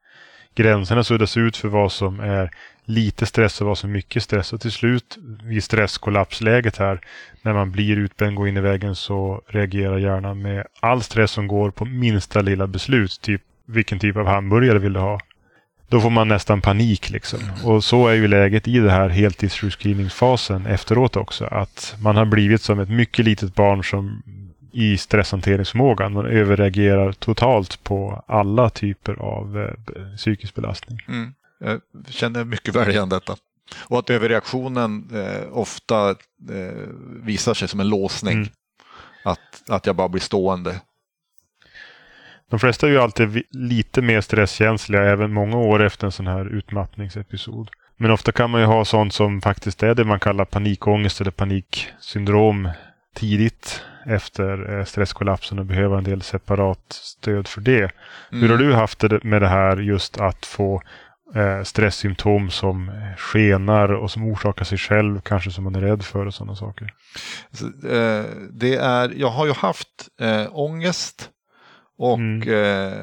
gränserna 0.56 1.04
suddas 1.04 1.38
ut 1.38 1.58
för 1.58 1.68
vad 1.68 1.92
som 1.92 2.20
är 2.20 2.52
lite 2.86 3.26
stress 3.26 3.62
och 3.62 3.68
vad 3.68 3.78
som 3.78 3.90
är 3.90 3.94
mycket 3.94 4.24
stress. 4.24 4.54
Och 4.54 4.62
till 4.62 4.72
slut 4.72 5.18
vid 5.44 5.64
stresskollapsläget 5.64 6.78
här, 6.78 7.00
när 7.42 7.54
man 7.54 7.72
blir 7.72 7.98
utbränd, 7.98 8.36
går 8.36 8.48
in 8.48 8.58
i 8.58 8.62
väggen, 8.62 8.96
så 8.96 9.42
reagerar 9.48 9.98
hjärnan 9.98 10.42
med 10.42 10.66
all 10.80 11.04
stress 11.04 11.32
som 11.32 11.48
går 11.48 11.72
på 11.72 11.86
minsta 11.86 12.42
lilla 12.42 12.68
beslut. 12.68 13.22
Typ 13.22 13.42
vilken 13.66 14.00
typ 14.00 14.18
av 14.18 14.28
hamburgare 14.28 14.80
vill 14.80 14.94
du 14.94 15.00
ha? 15.00 15.20
Då 15.90 16.02
får 16.02 16.10
man 16.10 16.28
nästan 16.28 16.62
panik 16.62 17.10
liksom. 17.10 17.40
Och 17.64 17.84
så 17.84 18.08
är 18.08 18.14
ju 18.14 18.28
läget 18.28 18.68
i 18.68 18.80
det 18.80 18.92
här 18.92 19.10
heltidssjukskrivningsfasen 19.10 20.66
efteråt 20.66 21.16
också. 21.16 21.46
Att 21.46 21.96
man 22.02 22.16
har 22.16 22.26
blivit 22.26 22.62
som 22.62 22.80
ett 22.80 22.90
mycket 22.90 23.26
litet 23.26 23.56
barn 23.56 23.84
som 23.84 24.24
i 24.74 24.98
stresshanteringsförmågan. 24.98 26.14
Man 26.14 26.26
överreagerar 26.26 27.12
totalt 27.12 27.84
på 27.84 28.24
alla 28.28 28.70
typer 28.70 29.14
av 29.14 29.58
eh, 29.58 30.16
psykisk 30.18 30.56
belastning. 30.56 31.00
Mm. 31.08 31.34
Jag 31.60 31.82
känner 32.10 32.44
mycket 32.44 32.76
väl 32.76 32.90
igen 32.90 33.10
detta. 33.10 33.36
Och 33.76 34.00
att 34.00 34.10
överreaktionen 34.10 35.10
eh, 35.14 35.58
ofta 35.58 36.10
eh, 36.10 36.88
visar 37.24 37.54
sig 37.54 37.68
som 37.68 37.80
en 37.80 37.90
låsning. 37.90 38.34
Mm. 38.34 38.50
Att, 39.26 39.70
att 39.70 39.86
jag 39.86 39.96
bara 39.96 40.10
blir 40.10 40.22
stående. 40.22 40.82
De 42.50 42.60
flesta 42.60 42.88
är 42.88 42.92
ju 42.92 43.00
alltid 43.00 43.44
lite 43.52 44.02
mer 44.02 44.22
stresskänsliga 44.22 45.04
även 45.04 45.34
många 45.34 45.58
år 45.58 45.84
efter 45.84 46.06
en 46.06 46.12
sån 46.12 46.28
här 46.28 46.46
utmattningsepisod. 46.46 47.70
Men 47.98 48.12
ofta 48.12 48.32
kan 48.32 48.50
man 48.50 48.62
ju 48.62 48.68
ha 48.68 48.86
sånt 48.86 49.14
som 49.14 49.42
faktiskt 49.42 49.84
är 49.84 49.96
det 49.96 50.06
man 50.06 50.20
kallar 50.20 50.46
panikångest 50.46 51.22
eller 51.22 51.32
paniksyndrom 51.32 52.70
tidigt 53.16 53.82
efter 54.06 54.78
eh, 54.78 54.86
stresskollapsen 54.86 55.60
och 55.60 55.66
behöva 55.66 55.98
en 55.98 56.04
del 56.04 56.22
separat 56.22 56.86
stöd 56.90 57.48
för 57.48 57.62
det. 57.62 57.80
Mm. 57.82 57.92
Hur 58.30 58.50
har 58.50 58.58
du 58.58 58.74
haft 58.74 59.00
det 59.00 59.24
med 59.24 59.42
det 59.42 59.48
här 59.48 59.78
just 59.78 60.18
att 60.18 60.46
få 60.46 60.82
eh, 61.36 61.64
stresssymptom 61.64 62.50
som 62.50 62.92
skenar 63.18 63.94
och 63.94 64.12
som 64.12 64.28
orsakar 64.28 64.66
sig 64.66 64.78
själv, 64.78 65.22
kanske 65.22 65.52
som 65.52 65.64
man 65.64 65.76
är 65.76 65.82
rädd 65.82 66.04
för 66.04 66.26
och 66.26 66.34
sådana 66.34 66.56
saker? 66.56 66.94
Eh, 67.90 68.26
det 68.52 68.76
är, 68.76 69.14
jag 69.18 69.30
har 69.30 69.46
ju 69.46 69.54
haft 69.54 70.08
eh, 70.20 70.48
ångest 70.52 71.30
och 71.98 72.18
mm. 72.18 72.50
eh, 72.50 72.98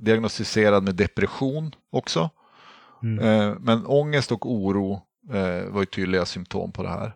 diagnostiserad 0.00 0.82
med 0.82 0.94
depression 0.94 1.74
också. 1.92 2.30
Mm. 3.02 3.24
Eh, 3.24 3.54
men 3.60 3.86
ångest 3.86 4.32
och 4.32 4.52
oro 4.52 5.02
eh, 5.32 5.70
var 5.70 5.80
ju 5.80 5.86
tydliga 5.86 6.24
symptom 6.24 6.72
på 6.72 6.82
det 6.82 6.88
här. 6.88 7.12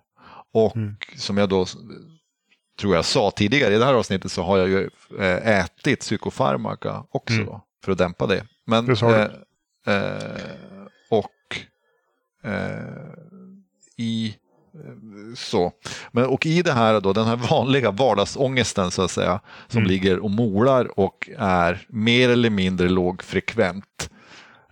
Och 0.52 0.76
mm. 0.76 0.96
som 1.16 1.38
jag 1.38 1.48
då 1.48 1.66
tror 2.78 2.94
jag 2.94 3.04
sa 3.04 3.30
tidigare 3.30 3.74
i 3.74 3.78
det 3.78 3.84
här 3.84 3.94
avsnittet 3.94 4.32
så 4.32 4.42
har 4.42 4.58
jag 4.58 4.68
ju 4.68 4.90
eh, 5.18 5.58
ätit 5.60 6.00
psykofarmaka 6.00 7.04
också 7.10 7.40
mm. 7.40 7.54
för 7.84 7.92
att 7.92 7.98
dämpa 7.98 8.26
det. 8.26 8.46
Men, 8.66 8.86
det 8.86 9.30
eh, 9.86 9.94
eh, 9.94 10.86
och 11.10 11.30
eh, 12.44 13.24
i 13.96 14.36
så. 15.36 15.72
Men, 16.12 16.24
och 16.24 16.46
i 16.46 16.62
det 16.62 16.72
här 16.72 17.00
då, 17.00 17.12
den 17.12 17.26
här 17.26 17.36
vanliga 17.36 17.90
vardagsångesten 17.90 18.90
så 18.90 19.02
att 19.02 19.10
säga, 19.10 19.40
som 19.68 19.78
mm. 19.78 19.90
ligger 19.90 20.18
och 20.18 20.30
molar 20.30 20.98
och 21.00 21.30
är 21.38 21.86
mer 21.88 22.28
eller 22.28 22.50
mindre 22.50 22.88
lågfrekvent. 22.88 24.10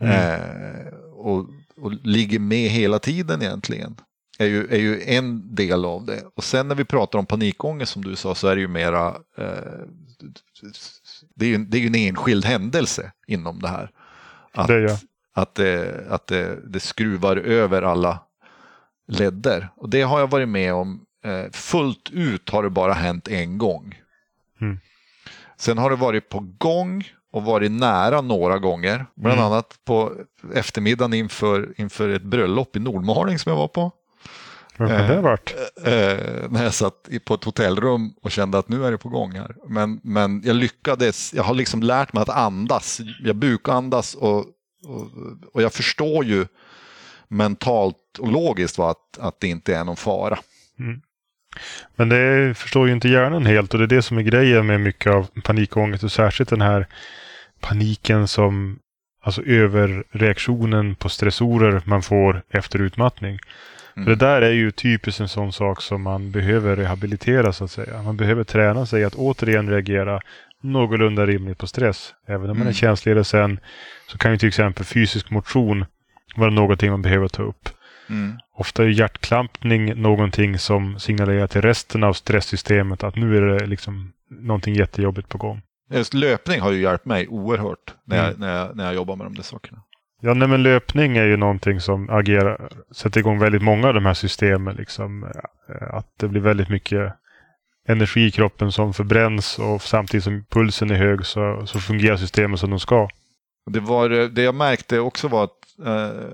Mm. 0.00 0.12
Eh, 0.12 0.94
och, 1.14 1.46
och 1.76 1.92
ligger 2.02 2.38
med 2.38 2.70
hela 2.70 2.98
tiden 2.98 3.42
egentligen. 3.42 3.96
Är 4.42 4.46
ju, 4.46 4.66
är 4.66 4.78
ju 4.78 5.02
en 5.02 5.54
del 5.54 5.84
av 5.84 6.06
det. 6.06 6.22
Och 6.34 6.44
sen 6.44 6.68
när 6.68 6.74
vi 6.74 6.84
pratar 6.84 7.18
om 7.18 7.26
panikångest 7.26 7.92
som 7.92 8.04
du 8.04 8.16
sa 8.16 8.34
så 8.34 8.48
är 8.48 8.54
det 8.54 8.60
ju 8.60 8.68
mera 8.68 9.06
eh, 9.38 9.46
det, 11.34 11.44
är 11.44 11.48
ju, 11.48 11.58
det 11.58 11.76
är 11.76 11.80
ju 11.80 11.86
en 11.86 11.94
enskild 11.94 12.44
händelse 12.44 13.12
inom 13.26 13.62
det 13.62 13.68
här. 13.68 13.90
Att, 14.52 14.68
det, 14.68 14.80
ja. 14.80 14.98
att, 15.32 15.54
det, 15.54 16.04
att 16.08 16.26
det, 16.26 16.58
det 16.66 16.80
skruvar 16.80 17.36
över 17.36 17.82
alla 17.82 18.18
ledder. 19.08 19.68
Och 19.76 19.88
det 19.88 20.02
har 20.02 20.20
jag 20.20 20.30
varit 20.30 20.48
med 20.48 20.74
om 20.74 21.04
eh, 21.24 21.50
fullt 21.52 22.10
ut 22.12 22.50
har 22.50 22.62
det 22.62 22.70
bara 22.70 22.92
hänt 22.92 23.28
en 23.28 23.58
gång. 23.58 23.94
Mm. 24.60 24.78
Sen 25.56 25.78
har 25.78 25.90
det 25.90 25.96
varit 25.96 26.28
på 26.28 26.40
gång 26.58 27.04
och 27.32 27.42
varit 27.42 27.72
nära 27.72 28.20
några 28.20 28.58
gånger. 28.58 29.06
Bland 29.14 29.38
mm. 29.38 29.52
annat 29.52 29.78
på 29.84 30.12
eftermiddagen 30.54 31.12
inför, 31.12 31.74
inför 31.76 32.08
ett 32.08 32.22
bröllop 32.22 32.76
i 32.76 32.80
Nordmaling 32.80 33.38
som 33.38 33.50
jag 33.50 33.56
var 33.56 33.68
på. 33.68 33.92
Vad 34.76 34.90
har 34.90 35.14
det 35.14 35.20
varit? 35.20 35.54
Eh, 35.84 35.92
eh, 35.92 36.50
när 36.50 36.64
jag 36.64 36.74
satt 36.74 37.08
på 37.24 37.34
ett 37.34 37.44
hotellrum 37.44 38.14
och 38.22 38.30
kände 38.30 38.58
att 38.58 38.68
nu 38.68 38.84
är 38.86 38.90
det 38.90 38.98
på 38.98 39.08
gång 39.08 39.32
här. 39.32 39.56
Men, 39.68 40.00
men 40.02 40.42
jag 40.44 40.56
lyckades, 40.56 41.34
jag 41.34 41.42
har 41.42 41.54
liksom 41.54 41.82
lärt 41.82 42.12
mig 42.12 42.22
att 42.22 42.28
andas. 42.28 43.00
Jag 43.24 43.36
bukandas 43.36 44.14
och, 44.14 44.38
och, 44.86 45.06
och 45.52 45.62
jag 45.62 45.72
förstår 45.72 46.24
ju 46.24 46.46
mentalt 47.28 48.18
och 48.18 48.32
logiskt 48.32 48.78
va, 48.78 48.90
att, 48.90 49.18
att 49.18 49.40
det 49.40 49.48
inte 49.48 49.74
är 49.74 49.84
någon 49.84 49.96
fara. 49.96 50.38
Mm. 50.78 51.00
Men 51.96 52.08
det 52.08 52.54
förstår 52.54 52.86
ju 52.86 52.92
inte 52.92 53.08
hjärnan 53.08 53.46
helt 53.46 53.74
och 53.74 53.78
det 53.78 53.84
är 53.84 53.96
det 53.96 54.02
som 54.02 54.18
är 54.18 54.22
grejen 54.22 54.66
med 54.66 54.80
mycket 54.80 55.12
av 55.12 55.26
panikångest 55.42 56.04
och 56.04 56.12
särskilt 56.12 56.50
den 56.50 56.60
här 56.60 56.86
paniken 57.60 58.28
som 58.28 58.78
Alltså 59.24 59.42
överreaktionen 59.42 60.94
på 60.94 61.08
stressorer 61.08 61.82
man 61.84 62.02
får 62.02 62.42
efter 62.50 62.78
utmattning. 62.78 63.38
Mm. 63.96 64.08
det 64.08 64.16
där 64.16 64.42
är 64.42 64.50
ju 64.50 64.70
typiskt 64.70 65.20
en 65.20 65.28
sån 65.28 65.52
sak 65.52 65.82
som 65.82 66.02
man 66.02 66.30
behöver 66.30 66.76
rehabilitera 66.76 67.52
så 67.52 67.64
att 67.64 67.70
säga. 67.70 68.02
Man 68.02 68.16
behöver 68.16 68.44
träna 68.44 68.86
sig 68.86 69.04
att 69.04 69.14
återigen 69.14 69.70
reagera 69.70 70.20
någorlunda 70.60 71.26
rimligt 71.26 71.58
på 71.58 71.66
stress. 71.66 72.14
Även 72.26 72.50
om 72.50 72.58
man 72.58 72.66
är 72.66 72.70
mm. 72.70 72.72
känsligare 72.74 73.24
sen 73.24 73.60
så 74.06 74.18
kan 74.18 74.30
ju 74.30 74.38
till 74.38 74.48
exempel 74.48 74.84
fysisk 74.84 75.30
motion 75.30 75.84
vara 76.36 76.50
någonting 76.50 76.90
man 76.90 77.02
behöver 77.02 77.28
ta 77.28 77.42
upp. 77.42 77.68
Mm. 78.08 78.38
Ofta 78.54 78.82
är 78.82 78.88
hjärtklampning 78.88 80.02
någonting 80.02 80.58
som 80.58 80.98
signalerar 80.98 81.46
till 81.46 81.62
resten 81.62 82.04
av 82.04 82.12
stresssystemet 82.12 83.04
att 83.04 83.16
nu 83.16 83.36
är 83.36 83.42
det 83.42 83.66
liksom 83.66 84.12
någonting 84.30 84.74
jättejobbigt 84.74 85.28
på 85.28 85.38
gång. 85.38 85.62
Just 85.90 86.14
löpning 86.14 86.60
har 86.60 86.72
ju 86.72 86.80
hjälpt 86.82 87.04
mig 87.04 87.28
oerhört 87.28 87.94
när 88.04 88.16
jag, 88.16 88.26
mm. 88.26 88.40
när 88.40 88.56
jag, 88.56 88.76
när 88.76 88.84
jag 88.84 88.94
jobbar 88.94 89.16
med 89.16 89.26
de 89.26 89.34
där 89.34 89.42
sakerna. 89.42 89.78
Ja, 90.24 90.34
nej, 90.34 90.48
men 90.48 90.62
löpning 90.62 91.16
är 91.16 91.24
ju 91.24 91.36
någonting 91.36 91.80
som 91.80 92.10
agerar, 92.10 92.72
sätter 92.90 93.20
igång 93.20 93.38
väldigt 93.38 93.62
många 93.62 93.88
av 93.88 93.94
de 93.94 94.06
här 94.06 94.14
systemen. 94.14 94.76
Liksom, 94.76 95.24
eh, 95.24 95.94
att 95.94 96.06
det 96.16 96.28
blir 96.28 96.40
väldigt 96.40 96.68
mycket 96.68 97.12
energi 97.88 98.26
i 98.26 98.30
kroppen 98.30 98.72
som 98.72 98.94
förbränns 98.94 99.58
och 99.58 99.82
samtidigt 99.82 100.24
som 100.24 100.44
pulsen 100.50 100.90
är 100.90 100.94
hög 100.94 101.26
så, 101.26 101.66
så 101.66 101.80
fungerar 101.80 102.16
systemen 102.16 102.58
som 102.58 102.70
de 102.70 102.80
ska. 102.80 103.08
Det, 103.70 103.80
var, 103.80 104.08
det 104.08 104.42
jag 104.42 104.54
märkte 104.54 104.98
också 104.98 105.28
var 105.28 105.44
att 105.44 105.86
eh, 105.86 106.28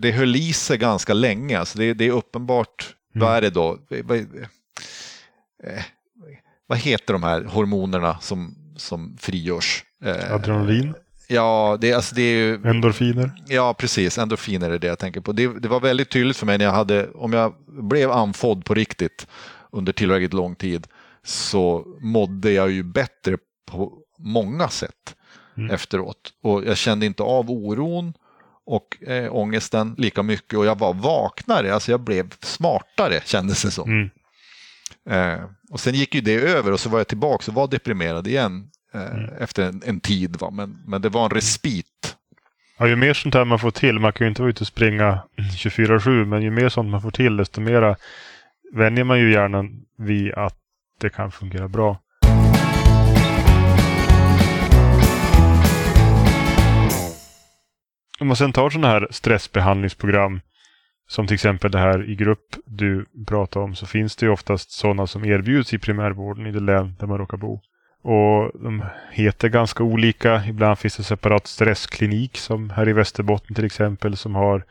det 0.00 0.12
höll 0.12 0.36
i 0.36 0.52
sig 0.52 0.78
ganska 0.78 1.14
länge. 1.14 1.58
Alltså 1.58 1.78
det, 1.78 1.94
det 1.94 2.06
är 2.06 2.12
uppenbart, 2.12 2.94
mm. 3.14 3.26
vad 3.26 3.36
är 3.36 3.40
det 3.40 3.50
då? 3.50 3.78
Vad, 4.04 4.18
eh, 4.18 5.84
vad 6.66 6.78
heter 6.78 7.12
de 7.12 7.22
här 7.22 7.44
hormonerna 7.44 8.18
som, 8.20 8.54
som 8.76 9.16
frigörs? 9.20 9.84
Eh, 10.04 10.34
Adrenalin? 10.34 10.94
Ja, 11.32 11.78
det, 11.80 11.92
alltså 11.92 12.14
det 12.14 12.22
är 12.22 12.36
ju... 12.36 12.54
Endorfiner? 12.54 13.30
Ja, 13.46 13.74
precis. 13.74 14.18
Endorfiner 14.18 14.70
är 14.70 14.78
det 14.78 14.86
jag 14.86 14.98
tänker 14.98 15.20
på. 15.20 15.32
Det, 15.32 15.60
det, 15.60 15.68
var 15.68 15.80
väldigt 15.80 16.10
tydligt 16.10 16.36
för 16.36 16.46
mig 16.46 16.58
när 16.58 16.64
jag 16.64 16.72
hade, 16.72 17.10
om 17.10 17.32
jag 17.32 17.54
blev 17.66 18.10
andfådd 18.10 18.64
på 18.64 18.74
riktigt 18.74 19.26
under 19.72 19.92
tillräckligt 19.92 20.32
lång 20.32 20.54
tid, 20.54 20.86
så 21.24 21.86
mådde 22.00 22.52
jag 22.52 22.70
ju 22.70 22.82
bättre 22.82 23.36
på 23.66 23.92
många 24.18 24.68
sätt 24.68 25.16
mm. 25.56 25.70
efteråt. 25.70 26.32
Och 26.42 26.64
jag 26.64 26.76
kände 26.76 27.06
inte 27.06 27.22
av 27.22 27.50
oron 27.50 28.14
och 28.66 29.08
eh, 29.08 29.34
ångesten 29.34 29.94
lika 29.98 30.22
mycket 30.22 30.58
och 30.58 30.66
jag 30.66 30.78
var 30.78 30.94
vaknare, 30.94 31.74
alltså 31.74 31.90
jag 31.90 32.00
blev 32.00 32.34
smartare 32.40 33.20
kändes 33.24 33.62
det 33.62 33.70
som. 33.70 33.90
Mm. 33.90 34.10
Eh, 35.10 35.44
och 35.70 35.80
sen 35.80 35.94
gick 35.94 36.14
ju 36.14 36.20
det 36.20 36.34
över 36.34 36.72
och 36.72 36.80
så 36.80 36.88
var 36.88 36.98
jag 36.98 37.08
tillbaka 37.08 37.50
och 37.50 37.54
var 37.54 37.68
deprimerad 37.68 38.26
igen 38.26 38.70
eh, 38.94 39.16
mm. 39.16 39.30
efter 39.38 39.68
en, 39.68 39.82
en, 39.86 40.00
tid. 40.00 40.36
Va? 40.40 40.50
Men, 40.50 40.82
men 40.86 41.02
det 41.02 41.08
var 41.08 41.24
en 41.24 41.30
respit. 41.30 42.16
Ja, 42.78 42.88
ju 42.88 42.96
mer 42.96 43.14
sånt 43.14 43.34
här 43.34 43.44
man 43.44 43.58
får 43.58 43.70
till, 43.70 43.98
man 43.98 44.12
kan 44.12 44.24
ju 44.24 44.28
inte 44.28 44.42
vara 44.42 44.50
ute 44.50 44.60
och 44.60 44.66
springa 44.66 45.22
24-7, 45.36 46.24
men 46.24 46.42
ju 46.42 46.50
mer 46.50 46.68
sånt 46.68 46.90
man 46.90 47.02
får 47.02 47.10
till, 47.10 47.36
desto 47.36 47.60
mera 47.60 47.96
vänjer 48.72 49.04
man 49.04 49.18
ju 49.18 49.32
hjärnan 49.32 49.82
vid 49.98 50.32
att 50.34 50.56
det 51.00 51.10
kan 51.10 51.30
fungera 51.30 51.68
bra. 51.68 52.00
Om 58.20 58.26
man 58.26 58.36
sen 58.36 58.52
tar 58.52 58.70
sådana 58.70 58.88
här 58.88 59.08
stressbehandlingsprogram 59.10 60.40
som 61.08 61.26
till 61.26 61.34
exempel 61.34 61.70
det 61.70 61.78
här 61.78 62.10
i 62.10 62.14
grupp 62.14 62.56
du 62.66 63.06
pratar 63.26 63.60
om 63.60 63.74
så 63.74 63.86
finns 63.86 64.16
det 64.16 64.26
ju 64.26 64.32
oftast 64.32 64.70
sådana 64.70 65.06
som 65.06 65.24
erbjuds 65.24 65.74
i 65.74 65.78
primärvården 65.78 66.46
i 66.46 66.52
det 66.52 66.60
län 66.60 66.96
där 66.98 67.06
man 67.06 67.18
råkar 67.18 67.36
bo. 67.36 67.60
Och 68.02 68.50
de 68.62 68.84
heter 69.10 69.48
ganska 69.48 69.82
olika. 69.82 70.44
Ibland 70.44 70.78
finns 70.78 70.96
det 70.96 71.02
separat 71.02 71.46
stressklinik 71.46 72.36
som 72.36 72.70
här 72.70 72.88
i 72.88 72.92
Västerbotten 72.92 73.54
till 73.54 73.64
exempel 73.64 74.16
som 74.16 74.34
har 74.34 74.64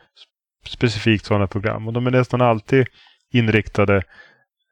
specifikt 0.66 1.26
sådana 1.26 1.48
program. 1.48 1.88
Och 1.88 1.94
de 1.94 2.08
är 2.08 2.12
nästan 2.12 2.42
alltid 2.42 2.88
inriktade 3.32 4.04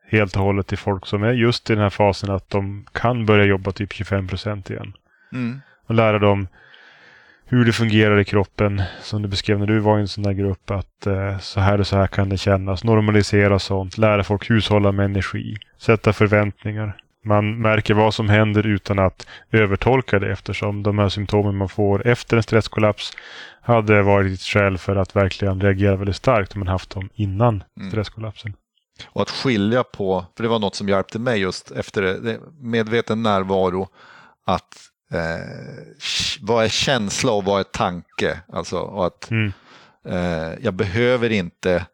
helt 0.09 0.35
och 0.35 0.41
hållet 0.41 0.67
till 0.67 0.77
folk 0.77 1.05
som 1.05 1.23
är 1.23 1.33
just 1.33 1.69
i 1.69 1.73
den 1.73 1.83
här 1.83 1.89
fasen 1.89 2.31
att 2.31 2.49
de 2.49 2.85
kan 2.91 3.25
börja 3.25 3.45
jobba 3.45 3.71
typ 3.71 3.93
25 3.93 4.27
procent 4.27 4.69
igen. 4.69 4.93
Mm. 5.33 5.61
Och 5.87 5.95
lära 5.95 6.19
dem 6.19 6.47
hur 7.49 7.65
det 7.65 7.73
fungerar 7.73 8.19
i 8.19 8.25
kroppen. 8.25 8.81
Som 9.01 9.21
du 9.21 9.27
beskrev 9.27 9.59
när 9.59 9.67
du 9.67 9.79
var 9.79 9.97
i 9.97 10.01
en 10.01 10.07
sån 10.07 10.23
där 10.23 10.33
grupp. 10.33 10.71
Att 10.71 11.07
eh, 11.07 11.37
så 11.39 11.59
här 11.59 11.79
och 11.79 11.87
så 11.87 11.97
här 11.97 12.07
kan 12.07 12.29
det 12.29 12.37
kännas. 12.37 12.83
Normalisera 12.83 13.59
sånt. 13.59 13.97
Lära 13.97 14.23
folk 14.23 14.49
hushålla 14.49 14.91
med 14.91 15.05
energi. 15.05 15.57
Sätta 15.77 16.13
förväntningar. 16.13 16.97
Man 17.27 17.61
märker 17.61 17.93
vad 17.93 18.13
som 18.13 18.29
händer 18.29 18.67
utan 18.67 18.99
att 18.99 19.27
övertolka 19.51 20.19
det 20.19 20.31
eftersom 20.31 20.83
de 20.83 20.99
här 20.99 21.09
symptomen 21.09 21.57
man 21.57 21.69
får 21.69 22.07
efter 22.07 22.37
en 22.37 22.43
stresskollaps 22.43 23.11
hade 23.61 24.01
varit 24.01 24.33
ett 24.33 24.41
skäl 24.41 24.77
för 24.77 24.95
att 24.95 25.15
verkligen 25.15 25.61
reagera 25.61 25.95
väldigt 25.95 26.15
starkt 26.15 26.53
om 26.53 26.59
man 26.59 26.67
haft 26.67 26.89
dem 26.89 27.09
innan 27.13 27.63
Mm. 27.79 27.89
stresskollapsen. 27.91 28.53
Och 29.07 29.21
att 29.21 29.29
skilja 29.29 29.83
på, 29.83 30.25
för 30.35 30.43
det 30.43 30.49
var 30.49 30.59
något 30.59 30.75
som 30.75 30.89
hjälpte 30.89 31.19
mig 31.19 31.39
just 31.39 31.71
efter 31.71 32.01
det, 32.01 32.39
medveten 32.61 33.23
närvaro, 33.23 33.87
att 34.45 34.77
eh, 35.13 35.47
vad 36.41 36.63
är 36.65 36.69
känsla 36.69 37.31
och 37.31 37.43
vad 37.45 37.59
är 37.59 37.63
tanke? 37.63 38.39
Alltså, 38.53 38.87
att 39.01 39.31
Mm. 39.31 39.51
eh, 40.07 40.53
jag 40.61 40.73
behöver 40.73 41.29
inte 41.29 41.85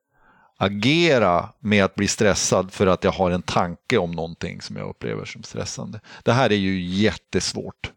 agera 0.63 1.49
med 1.59 1.83
att 1.85 1.95
bli 1.95 2.07
stressad 2.07 2.73
för 2.73 2.87
att 2.87 3.03
jag 3.03 3.11
har 3.11 3.31
en 3.31 3.41
tanke 3.41 3.97
om 3.97 4.11
någonting 4.11 4.61
som 4.61 4.75
jag 4.75 4.89
upplever 4.89 5.25
som 5.25 5.43
stressande. 5.43 5.99
Det 6.23 6.31
här 6.31 6.51
är 6.51 6.55
ju 6.55 6.81
jättesvårt. 6.81 7.91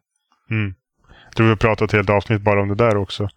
Mm. 0.51 0.75
Jag 1.25 1.35
tror 1.37 1.47
vi 1.47 1.51
har 1.51 1.57
pratat 1.57 1.93
helt 1.93 2.11
avsnitt 2.11 2.43
bara 2.43 2.63
om 2.63 2.69
det 2.69 2.75
där 2.75 2.97
också. 2.97 3.29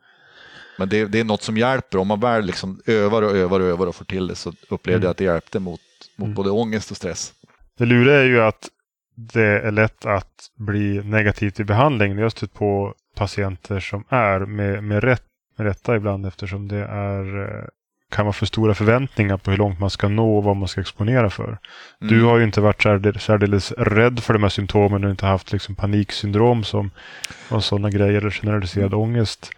Men 0.77 0.89
det, 0.89 1.05
det 1.05 1.19
är 1.19 1.23
något 1.23 1.41
som 1.41 1.57
hjälper. 1.57 1.97
Om 1.97 2.07
man 2.07 2.19
väl 2.19 2.45
liksom 2.45 2.81
övar 2.85 3.21
och 3.21 3.31
övar 3.31 3.59
och 3.59 3.65
övar 3.67 3.87
och 3.87 3.95
får 3.95 4.05
till 4.05 4.27
det 4.27 4.35
så 4.35 4.53
upplevde 4.69 4.97
Mm. 4.97 5.03
jag 5.03 5.11
att 5.11 5.17
det 5.17 5.23
hjälpte 5.23 5.59
mot, 5.59 5.79
mot 6.17 6.25
Mm. 6.25 6.35
både 6.35 6.49
ångest 6.49 6.91
och 6.91 6.97
stress. 6.97 7.33
Det 7.77 7.85
luriga 7.85 8.19
är 8.19 8.23
ju 8.25 8.41
att 8.41 8.69
det 9.15 9.61
är 9.61 9.71
lätt 9.71 10.05
att 10.05 10.51
bli 10.57 11.03
negativt 11.03 11.59
i 11.59 11.63
behandling. 11.63 12.15
Jag 12.17 12.25
har 12.25 12.29
stött 12.29 12.53
på 12.53 12.93
patienter 13.15 13.79
som 13.79 14.03
är 14.09 14.39
med, 14.39 14.83
med, 14.83 15.03
rätt, 15.03 15.23
med 15.57 15.67
rätta 15.67 15.95
ibland 15.95 16.25
eftersom 16.25 16.67
det 16.67 16.85
är, 16.85 17.41
eh, 17.41 17.65
kan 18.09 18.25
vara 18.25 18.33
för 18.33 18.45
stora 18.45 18.73
förväntningar 18.73 19.37
på 19.37 19.51
hur 19.51 19.57
långt 19.57 19.79
man 19.79 19.89
ska 19.89 20.07
nå 20.07 20.37
och 20.37 20.43
vad 20.43 20.55
man 20.55 20.67
ska 20.67 20.81
exponera 20.81 21.29
för. 21.29 21.47
Mm. 21.47 22.13
Du 22.13 22.23
har 22.23 22.37
ju 22.37 22.43
inte 22.43 22.61
varit 22.61 22.83
särdeles, 23.21 23.71
rädd 23.71 24.19
för 24.19 24.33
de 24.33 24.43
här 24.43 24.49
symptomen 24.49 25.03
och 25.03 25.09
inte 25.09 25.25
haft 25.25 25.51
liksom 25.51 25.75
paniksyndrom 25.75 26.63
som 26.63 26.91
och 27.49 27.63
sådana 27.63 27.89
grejer 27.89 28.17
eller 28.17 28.31
generaliserad 28.31 28.93
ångest. 28.93 29.51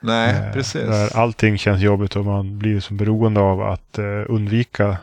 Nej, 0.00 0.46
Eh, 0.46 0.52
precis. 0.52 0.82
Där 0.82 1.16
allting 1.16 1.58
känns 1.58 1.82
jobbigt 1.82 2.16
och 2.16 2.24
man 2.24 2.58
blir 2.58 2.80
som 2.80 2.96
beroende 2.96 3.40
av 3.40 3.62
att 3.62 3.98
eh, 3.98 4.04
undvika 4.28 4.96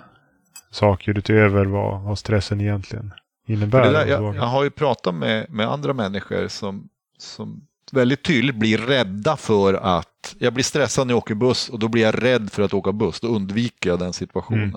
saker 0.71 1.17
utöver 1.17 1.65
vad, 1.65 2.01
vad 2.01 2.19
stressen 2.19 2.61
egentligen 2.61 3.13
innebär. 3.47 3.91
Där, 3.91 4.05
jag, 4.05 4.35
jag 4.35 4.43
har 4.43 4.63
ju 4.63 4.69
pratat 4.69 5.15
med, 5.15 5.49
med 5.49 5.67
andra 5.67 5.93
människor 5.93 6.47
som, 6.47 6.89
som 7.17 7.61
väldigt 7.91 8.23
tydligt 8.23 8.55
blir 8.55 8.77
rädda 8.77 9.37
för 9.37 9.73
att 9.73 10.12
jag 10.39 10.53
blir 10.53 10.63
stressad 10.63 11.07
när 11.07 11.11
jag 11.11 11.17
åker 11.17 11.35
buss 11.35 11.69
och 11.69 11.79
då 11.79 11.87
blir 11.87 12.03
jag 12.03 12.23
rädd 12.23 12.51
för 12.51 12.63
att 12.63 12.73
åka 12.73 12.91
buss. 12.91 13.19
Då 13.19 13.27
undviker 13.27 13.89
jag 13.89 13.99
den 13.99 14.13
situationen. 14.13 14.75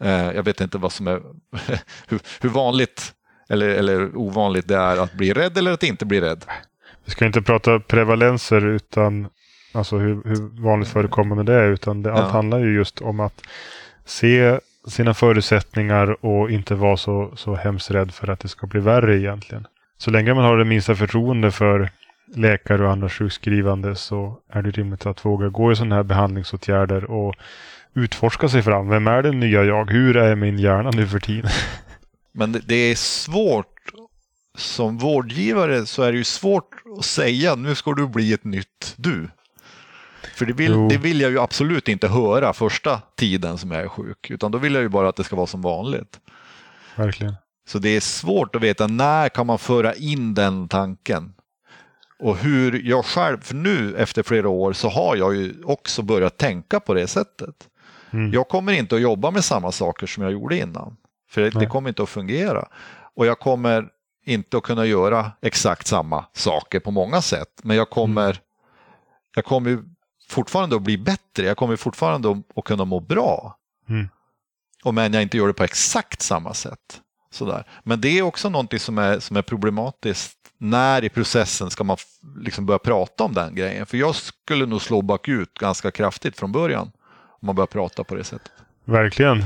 Mm. 0.00 0.28
Eh, 0.28 0.36
jag 0.36 0.42
vet 0.42 0.60
inte 0.60 0.78
vad 0.78 0.92
som 0.92 1.06
är 1.06 1.20
hur, 2.08 2.20
hur 2.40 2.48
vanligt 2.48 3.14
eller, 3.48 3.68
eller 3.68 4.16
ovanligt 4.16 4.68
det 4.68 4.76
är 4.76 4.96
att 4.96 5.12
bli 5.12 5.32
rädd 5.32 5.58
eller 5.58 5.72
att 5.72 5.82
inte 5.82 6.04
bli 6.06 6.20
rädd. 6.20 6.44
Vi 7.04 7.10
ska 7.10 7.26
inte 7.26 7.42
prata 7.42 7.80
prevalenser 7.80 8.66
utan 8.66 9.28
alltså 9.72 9.96
hur, 9.96 10.22
hur 10.24 10.62
vanligt 10.62 10.88
förekommande 10.88 11.42
det 11.52 11.58
är. 11.60 11.68
Utan 11.68 12.02
det, 12.02 12.12
allt 12.12 12.20
Ja. 12.20 12.30
handlar 12.30 12.58
ju 12.58 12.74
just 12.74 13.00
om 13.00 13.20
att 13.20 13.42
se 14.04 14.60
sina 14.88 15.14
förutsättningar 15.14 16.24
och 16.26 16.50
inte 16.50 16.74
vara 16.74 16.96
så, 16.96 17.32
så 17.36 17.54
hemskt 17.54 17.90
rädd 17.90 18.14
för 18.14 18.30
att 18.30 18.40
det 18.40 18.48
ska 18.48 18.66
bli 18.66 18.80
värre 18.80 19.18
egentligen. 19.18 19.66
Så 19.98 20.10
länge 20.10 20.34
man 20.34 20.44
har 20.44 20.56
det 20.58 20.64
minsta 20.64 20.94
förtroende 20.94 21.50
för 21.50 21.90
läkare 22.36 22.84
och 22.84 22.92
andra 22.92 23.08
sjukskrivande 23.08 23.96
så 23.96 24.38
är 24.52 24.62
det 24.62 24.70
rimligt 24.70 25.06
att 25.06 25.24
våga 25.24 25.48
gå 25.48 25.72
i 25.72 25.76
sådana 25.76 25.94
här 25.94 26.02
behandlingsåtgärder 26.02 27.04
och 27.04 27.34
utforska 27.94 28.48
sig 28.48 28.62
fram. 28.62 28.88
Vem 28.88 29.06
är 29.06 29.22
den 29.22 29.40
nya 29.40 29.64
jag? 29.64 29.90
Hur 29.90 30.16
är 30.16 30.34
min 30.34 30.58
hjärna 30.58 30.90
nu 30.90 31.06
för 31.06 31.20
tiden? 31.20 31.50
Men 32.32 32.52
det, 32.52 32.60
det 32.66 32.74
är 32.74 32.94
svårt. 32.94 33.66
Som 34.56 34.98
vårdgivare 34.98 35.86
så 35.86 36.02
är 36.02 36.12
det 36.12 36.18
ju 36.18 36.24
svårt 36.24 36.70
att 36.98 37.04
säga 37.04 37.54
nu 37.54 37.74
ska 37.74 37.92
du 37.92 38.06
bli 38.06 38.32
ett 38.32 38.44
nytt 38.44 38.94
du. 38.96 39.28
För 40.34 40.46
det 40.46 40.52
vill, 40.52 40.72
Jo. 40.72 40.88
det 40.88 40.96
vill 40.96 41.20
jag 41.20 41.30
ju 41.30 41.40
absolut 41.40 41.88
inte 41.88 42.08
höra 42.08 42.52
första 42.52 43.00
tiden 43.16 43.58
som 43.58 43.70
jag 43.70 43.82
är 43.82 43.88
sjuk. 43.88 44.30
Utan 44.30 44.52
då 44.52 44.58
vill 44.58 44.74
jag 44.74 44.82
ju 44.82 44.88
bara 44.88 45.08
att 45.08 45.16
det 45.16 45.24
ska 45.24 45.36
vara 45.36 45.46
som 45.46 45.62
vanligt. 45.62 46.20
Verkligen. 46.96 47.34
Så 47.68 47.78
det 47.78 47.88
är 47.88 48.00
svårt 48.00 48.56
att 48.56 48.62
veta 48.62 48.86
när 48.86 49.28
kan 49.28 49.46
man 49.46 49.58
föra 49.58 49.94
in 49.94 50.34
den 50.34 50.68
tanken. 50.68 51.34
Och 52.18 52.36
hur 52.36 52.82
jag 52.84 53.04
själv, 53.04 53.40
för 53.40 53.54
nu 53.54 53.96
efter 53.96 54.22
flera 54.22 54.48
år 54.48 54.72
så 54.72 54.88
har 54.88 55.16
jag 55.16 55.34
ju 55.36 55.62
också 55.64 56.02
börjat 56.02 56.38
tänka 56.38 56.80
på 56.80 56.94
det 56.94 57.06
sättet. 57.06 57.68
Mm. 58.10 58.32
Jag 58.32 58.48
kommer 58.48 58.72
inte 58.72 58.94
att 58.94 59.00
jobba 59.00 59.30
med 59.30 59.44
samma 59.44 59.72
saker 59.72 60.06
som 60.06 60.22
jag 60.22 60.32
gjorde 60.32 60.56
innan. 60.56 60.96
För 61.30 61.40
det, 61.40 61.50
det 61.50 61.66
kommer 61.66 61.88
inte 61.88 62.02
att 62.02 62.08
fungera. 62.08 62.68
Och 63.16 63.26
jag 63.26 63.38
kommer 63.38 63.88
inte 64.24 64.56
att 64.56 64.62
kunna 64.62 64.86
göra 64.86 65.32
exakt 65.42 65.86
samma 65.86 66.24
saker 66.32 66.80
på 66.80 66.90
många 66.90 67.22
sätt. 67.22 67.48
Men 67.62 67.76
jag 67.76 67.90
kommer, 67.90 68.40
jag 69.34 69.44
kommer 69.44 69.82
fortfarande 70.28 70.76
att 70.76 70.82
bli 70.82 70.98
bättre. 70.98 71.46
Jag 71.46 71.56
kommer 71.56 71.76
fortfarande 71.76 72.30
att, 72.30 72.38
att 72.58 72.64
kunna 72.64 72.84
må 72.84 73.00
bra. 73.00 73.56
Mm. 73.88 74.08
Och 74.84 74.94
men 74.94 75.12
jag 75.12 75.22
inte 75.22 75.36
gör 75.36 75.46
det 75.46 75.54
på 75.54 75.64
exakt 75.64 76.22
samma 76.22 76.54
sätt. 76.54 77.00
Sådär. 77.30 77.64
Men 77.82 78.00
det 78.00 78.18
är 78.18 78.22
också 78.22 78.48
någonting 78.48 78.78
som 78.78 78.98
är, 78.98 79.18
som 79.18 79.36
är 79.36 79.42
problematiskt. 79.42 80.38
När 80.64 81.04
i 81.04 81.08
processen 81.08 81.70
ska 81.70 81.84
man 81.84 81.96
liksom 82.36 82.66
börja 82.66 82.78
prata 82.78 83.24
om 83.24 83.34
den 83.34 83.54
grejen? 83.54 83.86
För 83.86 83.96
jag 83.96 84.14
skulle 84.14 84.66
nog 84.66 84.82
slå 84.82 85.02
bakut 85.02 85.54
ganska 85.54 85.90
kraftigt 85.90 86.38
från 86.38 86.52
början. 86.52 86.90
Om 87.40 87.46
man 87.46 87.54
börjar 87.54 87.66
prata 87.66 88.04
på 88.04 88.14
det 88.14 88.24
sättet. 88.24 88.52
Verkligen. 88.84 89.44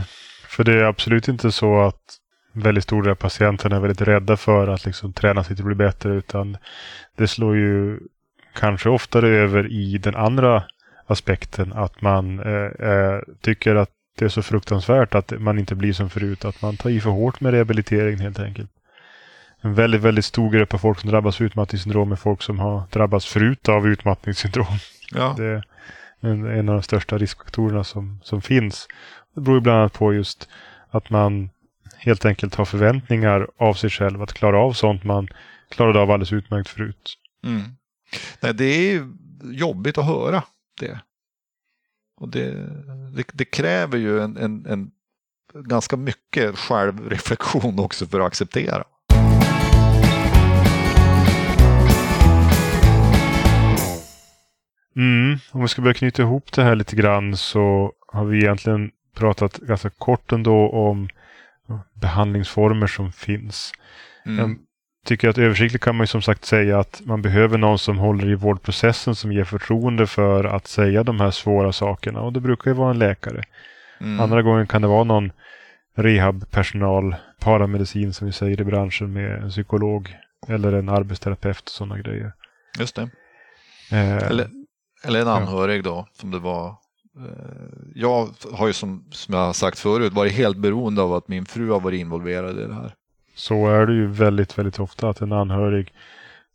För 0.49 0.65
det 0.65 0.73
är 0.73 0.85
absolut 0.85 1.29
inte 1.29 1.53
så 1.53 1.81
att 1.81 2.01
väldigt 2.53 2.85
stor 2.85 3.03
del 3.03 3.11
av 3.11 3.15
patienterna 3.15 3.77
är 3.77 3.81
väldigt 3.81 4.01
rädda 4.01 4.37
för 4.37 4.69
att 4.69 4.85
liksom 4.85 5.13
träna 5.13 5.45
sig 5.45 5.57
till 5.57 5.63
att 5.63 5.67
bli 5.67 5.75
bättre. 5.75 6.15
Utan 6.15 6.57
det 7.17 7.29
slår 7.29 7.57
ju 7.57 8.01
kanske 8.55 8.89
oftare 8.89 9.29
över 9.29 9.73
i 9.73 9.99
den 9.99 10.17
andra 10.17 10.63
aspekten. 11.07 11.73
Att 11.73 12.01
man 12.01 12.39
eh, 12.39 12.89
eh 12.89 13.21
tycker 13.41 13.75
att 13.75 13.91
det 14.19 14.25
är 14.25 14.29
så 14.29 14.43
fruktansvärt 14.43 15.15
att 15.15 15.33
man 15.39 15.59
inte 15.59 15.75
blir 15.75 15.93
som 15.93 16.11
förut. 16.11 16.45
Att 16.45 16.63
man 16.63 16.77
tar 16.77 16.91
i 16.91 17.01
för 17.01 17.11
hårt 17.11 17.41
med 17.41 17.53
rehabiliteringen 17.53 18.21
helt 18.21 18.41
enkelt. 18.41 18.71
En 19.61 19.75
väldigt, 19.75 20.01
väldigt 20.01 20.25
stor 20.25 20.51
grupp 20.51 20.75
av 20.75 20.79
folk 20.79 21.01
som 21.01 21.11
drabbas 21.11 21.41
av 21.41 21.47
utmattningssyndrom 21.47 22.13
är 22.13 22.17
folk 22.17 22.43
som 22.43 22.59
har 22.59 22.83
drabbats 22.91 23.27
förut 23.27 23.69
av 23.69 23.87
utmattningssyndrom. 23.87 24.79
Ja. 25.11 25.35
Det 25.37 25.45
är 25.45 25.65
en, 26.21 26.47
en 26.47 26.69
av 26.69 26.75
de 26.75 26.83
största 26.83 27.19
riskfaktorerna 27.19 27.85
som, 27.85 28.21
som 28.23 28.43
finns. 28.43 28.89
Det 29.35 29.41
beror 29.41 29.61
bland 29.61 29.79
annat 29.79 29.93
på 29.93 30.15
just 30.15 30.49
att 30.91 31.11
man 31.11 31.51
helt 31.97 32.25
enkelt 32.25 32.55
har 32.55 32.65
förväntningar 32.65 33.49
av 33.57 33.75
sig 33.75 33.91
själv 33.91 34.23
att 34.23 34.33
klara 34.33 34.59
av 34.59 34.73
sånt 34.73 35.05
man 35.05 35.29
klarade 35.69 36.01
av 36.01 36.11
alldeles 36.11 36.33
utmärkt 36.33 36.69
förut. 36.69 37.15
Mm. 37.45 37.63
Nej, 38.41 38.55
det 38.55 38.65
är 38.65 39.09
jobbigt 39.43 39.99
att 39.99 40.07
höra 40.07 40.43
det. 40.81 41.01
Och 42.17 42.29
det, 42.29 42.51
det, 43.17 43.25
det 43.33 43.45
kräver 43.45 43.99
ju 43.99 44.21
en, 44.21 44.37
en, 44.37 44.67
en 44.67 44.91
ganska 45.55 45.97
mycket 45.97 46.59
självreflektion 46.59 47.79
också 47.79 48.07
för 48.07 48.21
att 48.21 48.27
acceptera. 48.27 48.85
Om 55.53 55.63
vi 55.63 55.69
ska 55.69 55.83
börja 55.83 55.95
knyta 55.95 56.23
ihop 56.23 56.53
det 56.53 56.63
här 56.63 56.75
lite 56.75 56.97
grann 56.97 57.37
så 57.37 57.93
har 58.13 58.25
vi 58.25 58.39
egentligen 58.39 58.91
pratat 59.15 59.57
ganska 59.57 59.91
kort 59.91 60.33
ändå 60.33 60.69
om 60.71 61.09
behandlingsformer 61.95 62.87
som 62.87 63.13
finns. 63.13 63.73
Mm. 64.27 64.39
Jag 64.39 64.57
tycker 65.07 65.29
att 65.29 65.39
översiktligt 65.39 65.85
kan 65.85 65.97
man 65.97 66.03
ju 66.03 66.07
som 66.07 66.23
sagt 66.23 66.45
säga 66.45 66.79
att 66.79 67.01
man 67.05 67.23
behöver 67.23 67.59
någon 67.59 67.79
som 67.79 67.99
håller 67.99 68.29
i 68.29 68.35
vårdprocessen 68.35 69.15
som 69.15 69.33
ger 69.33 69.45
förtroende 69.45 70.07
för 70.07 70.45
att 70.45 70.67
säga 70.67 71.03
de 71.03 71.21
här 71.21 71.31
svåra 71.31 71.73
sakerna. 71.73 72.21
Och 72.21 72.33
det 72.33 72.41
brukar 72.41 72.71
ju 72.71 72.75
vara 72.75 72.91
en 72.91 72.99
läkare. 72.99 73.43
Mm. 74.01 74.21
Andra 74.21 74.43
gången 74.43 74.67
kan 74.67 74.83
det 74.83 74.89
vara 74.89 75.05
någon 75.05 75.33
rehabpersonal, 75.95 77.17
paramedicin 77.41 78.13
som 78.13 78.27
vi 78.27 78.33
säger 78.33 78.61
i 78.61 78.65
branschen 78.65 79.13
med 79.13 79.43
en 79.43 79.51
psykolog 79.51 80.17
eller 80.49 80.73
en 80.73 80.89
arbetsterapeut 80.89 81.63
och 81.63 81.69
sådana 81.69 81.99
grejer. 81.99 82.33
Just 82.79 82.97
det. 82.97 83.11
Eh, 83.93 84.17
Eller, 84.17 84.49
eller 85.03 85.21
en 85.21 85.29
anhörig 85.29 85.85
då, 85.85 86.07
som 86.13 86.31
det 86.31 86.39
var. 86.39 86.67
Eh, 87.17 87.25
Jag 87.95 88.29
har 88.53 88.67
ju 88.67 88.73
som, 88.73 89.05
som 89.11 89.35
jag 89.35 89.47
har 89.47 89.53
sagt 89.53 89.79
förut 89.79 90.13
varit 90.13 90.33
helt 90.33 90.57
beroende 90.57 91.03
av 91.03 91.15
att 91.15 91.29
min 91.29 91.47
fru 91.47 91.71
har 91.71 91.81
varit 91.81 92.01
involverad 92.01 92.59
i 92.59 92.65
det 92.67 92.75
här. 92.75 92.95
Så 93.35 93.69
är 93.69 93.87
det 93.87 93.93
ju 93.93 94.07
väldigt, 94.07 94.59
väldigt 94.59 94.79
ofta 94.81 95.09
att 95.09 95.21
en 95.21 95.33
anhörig 95.33 95.93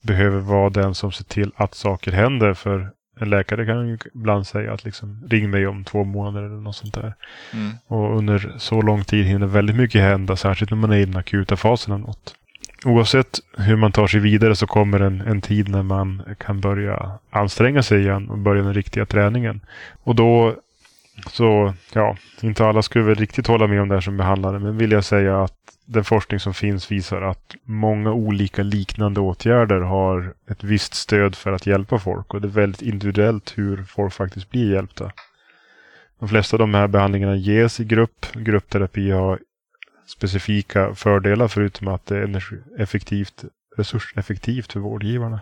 behöver 0.01 0.39
vara 0.39 0.69
den 0.69 0.95
som 0.95 1.11
ser 1.11 1.23
till 1.23 1.51
att 1.55 1.75
saker 1.75 2.11
händer. 2.11 2.53
För 2.53 2.91
en 3.19 3.29
läkare 3.29 3.65
kan 3.65 3.87
ju 3.87 3.97
ibland 4.13 4.47
säga 4.47 4.73
att 4.73 4.83
liksom, 4.85 5.23
ring 5.29 5.49
mig 5.49 5.67
om 5.67 5.83
två 5.83 6.03
månader 6.03 6.43
eller 6.43 6.61
något 6.61 6.75
sånt 6.75 6.93
där. 6.93 7.13
Mm. 7.53 7.71
Och 7.87 8.17
under 8.17 8.55
så 8.57 8.81
lång 8.81 9.03
tid 9.03 9.25
hinner 9.25 9.47
väldigt 9.47 9.75
mycket 9.75 10.01
hända, 10.01 10.35
särskilt 10.35 10.71
när 10.71 10.77
man 10.77 10.91
är 10.91 10.97
i 10.97 11.05
den 11.05 11.17
akuta 11.17 11.55
fasen 11.57 11.93
av 11.93 11.99
något 11.99 12.35
oavsett 12.85 13.39
hur 13.57 13.75
man 13.75 13.91
tar 13.91 14.07
sig 14.07 14.19
vidare 14.19 14.55
så 14.55 14.67
kommer 14.67 14.99
en, 14.99 15.21
en 15.21 15.41
tid 15.41 15.69
när 15.69 15.83
man 15.83 16.21
kan 16.39 16.61
börja 16.61 17.11
anstränga 17.29 17.83
sig 17.83 18.01
igen 18.01 18.29
och 18.29 18.37
börja 18.37 18.63
den 18.63 18.73
riktiga 18.73 19.05
träningen. 19.05 19.61
Och 20.03 20.15
då 20.15 20.55
så, 21.27 21.73
ja, 21.93 22.17
inte 22.41 22.65
alla 22.65 22.81
skulle 22.81 23.05
väl 23.05 23.15
riktigt 23.15 23.47
hålla 23.47 23.67
med 23.67 23.81
om 23.81 23.87
det 23.87 23.95
här 23.95 24.01
som 24.01 24.17
behandlare, 24.17 24.59
men 24.59 24.77
vill 24.77 24.91
jag 24.91 25.03
säga 25.03 25.43
att 25.43 25.53
den 25.85 26.03
forskning 26.03 26.39
som 26.39 26.53
finns 26.53 26.91
visar 26.91 27.21
att 27.21 27.55
många 27.63 28.11
olika 28.11 28.63
liknande 28.63 29.19
åtgärder 29.19 29.79
har 29.79 30.33
ett 30.49 30.63
visst 30.63 30.93
stöd 30.93 31.35
för 31.35 31.51
att 31.51 31.65
hjälpa 31.65 31.99
folk 31.99 32.33
och 32.33 32.41
det 32.41 32.47
är 32.47 32.49
väldigt 32.49 32.81
individuellt 32.81 33.53
hur 33.55 33.83
folk 33.83 34.13
faktiskt 34.13 34.49
blir 34.49 34.73
hjälpta. 34.73 35.11
De 36.19 36.29
flesta 36.29 36.55
av 36.55 36.59
de 36.59 36.73
här 36.73 36.87
behandlingarna 36.87 37.35
ges 37.35 37.79
i 37.79 37.85
grupp. 37.85 38.25
Gruppterapi 38.33 39.11
har 39.11 39.39
specifika 40.05 40.95
fördelar 40.95 41.47
förutom 41.47 41.87
att 41.87 42.05
det 42.05 42.17
är 42.17 42.41
effektivt, 42.77 43.43
resurseffektivt 43.77 44.71
för 44.71 44.79
vårdgivarna. 44.79 45.39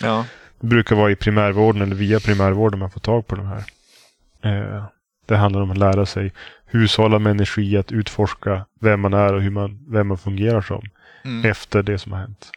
Ja. 0.00 0.26
Det 0.60 0.66
brukar 0.66 0.96
vara 0.96 1.10
i 1.10 1.16
primärvården 1.16 1.82
eller 1.82 1.96
via 1.96 2.20
primärvården 2.20 2.78
man 2.78 2.90
får 2.90 3.00
tag 3.00 3.26
på 3.26 3.36
de 3.36 3.46
här. 3.46 3.64
Eh, 4.42 4.84
det 5.26 5.36
handlar 5.36 5.60
om 5.60 5.70
att 5.70 5.78
lära 5.78 6.06
sig 6.06 6.32
hushålla 6.66 7.18
med 7.18 7.30
energi, 7.30 7.76
att 7.76 7.92
utforska 7.92 8.66
vem 8.80 9.00
man 9.00 9.14
är 9.14 9.34
och 9.34 9.42
hur 9.42 9.50
man, 9.50 9.86
vem 9.88 10.08
man 10.08 10.18
fungerar 10.18 10.60
som 10.60 10.82
mm. 11.24 11.50
efter 11.50 11.82
det 11.82 11.98
som 11.98 12.12
har 12.12 12.18
hänt. 12.18 12.50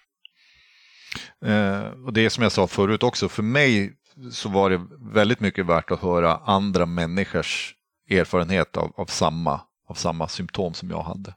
Eh, 1.45 2.05
och 2.05 2.13
det 2.13 2.29
som 2.29 2.43
jag 2.43 2.51
sa 2.51 2.67
förut 2.67 3.03
också, 3.03 3.29
för 3.29 3.43
mig 3.43 3.93
så 4.31 4.49
var 4.49 4.69
det 4.69 4.81
väldigt 4.99 5.39
mycket 5.39 5.65
värt 5.65 5.91
att 5.91 6.01
höra 6.01 6.37
andra 6.37 6.85
människors 6.85 7.75
erfarenhet 8.09 8.77
av, 8.77 8.93
av, 8.95 9.05
samma, 9.05 9.61
av 9.87 9.93
samma 9.93 10.27
symptom 10.27 10.73
som 10.73 10.89
jag 10.89 11.03
hade. 11.03 11.33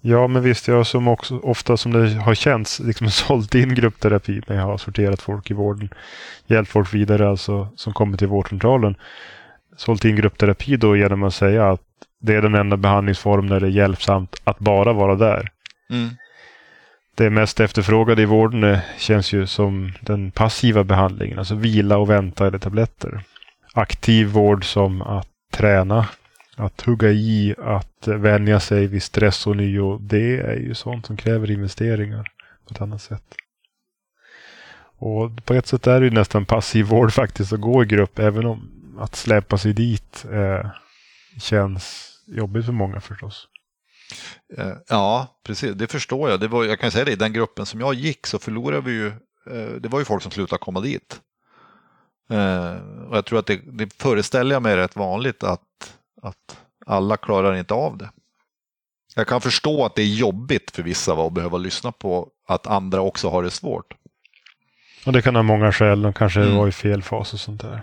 Ja, 0.00 0.26
men 0.26 0.42
visst, 0.42 0.68
jag 0.68 0.86
som 0.86 1.08
också 1.08 1.38
ofta 1.38 1.76
som 1.76 1.92
det 1.92 2.14
har 2.14 2.34
känts 2.34 2.80
liksom 2.80 3.10
sålt 3.10 3.54
in 3.54 3.74
gruppterapi 3.74 4.42
när 4.46 4.56
jag 4.56 4.62
har 4.62 4.78
sorterat 4.78 5.22
folk 5.22 5.50
i 5.50 5.54
vården, 5.54 5.88
hjälpt 6.46 6.70
folk 6.70 6.94
vidare 6.94 7.28
alltså 7.28 7.68
som 7.76 7.92
kommer 7.92 8.16
till 8.16 8.28
vårdcentralen. 8.28 8.94
Sålt 9.76 10.04
in 10.04 10.16
gruppterapi 10.16 10.76
då 10.76 10.96
genom 10.96 11.22
att 11.22 11.34
säga 11.34 11.70
att 11.70 11.82
det 12.20 12.34
är 12.34 12.42
den 12.42 12.54
enda 12.54 12.76
behandlingsform 12.76 13.48
där 13.48 13.60
det 13.60 13.66
är 13.66 13.70
hjälpsamt 13.70 14.40
att 14.44 14.58
bara 14.58 14.92
vara 14.92 15.14
där. 15.14 15.48
Mm. 15.90 16.08
Det 17.14 17.30
mest 17.30 17.60
efterfrågade 17.60 18.22
i 18.22 18.24
vården 18.24 18.64
eh, 18.64 18.78
känns 18.98 19.32
ju 19.32 19.46
som 19.46 19.92
den 20.00 20.30
passiva 20.30 20.84
behandlingen, 20.84 21.38
alltså 21.38 21.54
vila 21.54 21.96
och 21.96 22.10
vänta 22.10 22.46
eller 22.46 22.58
tabletter. 22.58 23.20
Aktiv 23.74 24.28
vård 24.28 24.64
som 24.64 25.02
att 25.02 25.28
träna, 25.52 26.06
att 26.58 26.80
hugga 26.80 27.10
i, 27.10 27.54
att 27.58 28.08
vänja 28.08 28.60
sig 28.60 28.86
vid 28.86 29.02
stress 29.02 29.46
och 29.46 29.56
nio. 29.56 29.98
Det 29.98 30.40
är 30.40 30.56
ju 30.56 30.74
sånt 30.74 31.06
som 31.06 31.16
kräver 31.16 31.50
investeringar 31.50 32.32
på 32.68 32.74
ett 32.74 32.80
annat 32.80 33.02
sätt. 33.02 33.34
Och 34.98 35.44
på 35.44 35.54
ett 35.54 35.66
sätt 35.66 35.86
är 35.86 36.00
det 36.00 36.06
ju 36.06 36.12
nästan 36.12 36.44
passiv 36.44 36.86
vård 36.86 37.12
faktiskt 37.12 37.52
att 37.52 37.60
gå 37.60 37.82
i 37.82 37.86
grupp, 37.86 38.18
även 38.18 38.46
om 38.46 38.70
att 38.98 39.16
släpa 39.16 39.58
sig 39.58 39.72
dit 39.72 40.26
eh, 40.32 40.70
känns 41.40 42.14
jobbigt 42.26 42.64
för 42.64 42.72
många 42.72 43.00
förstås. 43.00 43.48
Eh, 44.56 44.72
ja, 44.88 45.40
precis. 45.44 45.74
Det 45.74 45.86
förstår 45.86 46.30
jag. 46.30 46.40
Det 46.40 46.48
var, 46.48 46.64
jag 46.64 46.80
kan 46.80 46.90
säga 46.90 47.04
det, 47.04 47.12
i 47.12 47.16
den 47.16 47.32
gruppen 47.32 47.66
som 47.66 47.80
jag 47.80 47.94
gick 47.94 48.26
så 48.26 48.38
förlorade 48.38 48.80
vi 48.80 48.92
ju, 48.92 49.06
eh, 49.50 49.74
det 49.80 49.88
var 49.88 49.98
ju 49.98 50.04
folk 50.04 50.22
som 50.22 50.32
slutade 50.32 50.58
komma 50.58 50.80
dit. 50.80 51.20
Eh, 52.30 52.76
och 53.08 53.16
jag 53.16 53.24
tror 53.24 53.38
att 53.38 53.46
det, 53.46 53.60
det 53.72 53.92
föreställer 54.02 54.54
jag 54.54 54.62
mig 54.62 54.76
rätt 54.76 54.96
vanligt 54.96 55.42
att, 55.42 55.97
att 56.22 56.60
alla 56.86 57.16
klarar 57.16 57.54
inte 57.54 57.74
av 57.74 57.98
det. 57.98 58.10
Jag 59.16 59.26
kan 59.26 59.40
förstå 59.40 59.84
att 59.84 59.94
det 59.94 60.02
är 60.02 60.14
jobbigt 60.14 60.70
för 60.70 60.82
vissa 60.82 61.12
att 61.12 61.32
behöva 61.32 61.58
lyssna 61.58 61.92
på 61.92 62.28
att 62.46 62.66
andra 62.66 63.00
också 63.00 63.28
har 63.28 63.42
det 63.42 63.50
svårt. 63.50 63.94
Och 65.06 65.12
det 65.12 65.22
kan 65.22 65.34
ha 65.34 65.42
många 65.42 65.72
skäl. 65.72 66.02
De 66.02 66.12
kanske 66.12 66.40
mm. 66.40 66.56
var 66.56 66.68
i 66.68 66.72
fel 66.72 67.02
fas 67.02 67.32
och 67.32 67.40
sånt 67.40 67.60
där. 67.60 67.82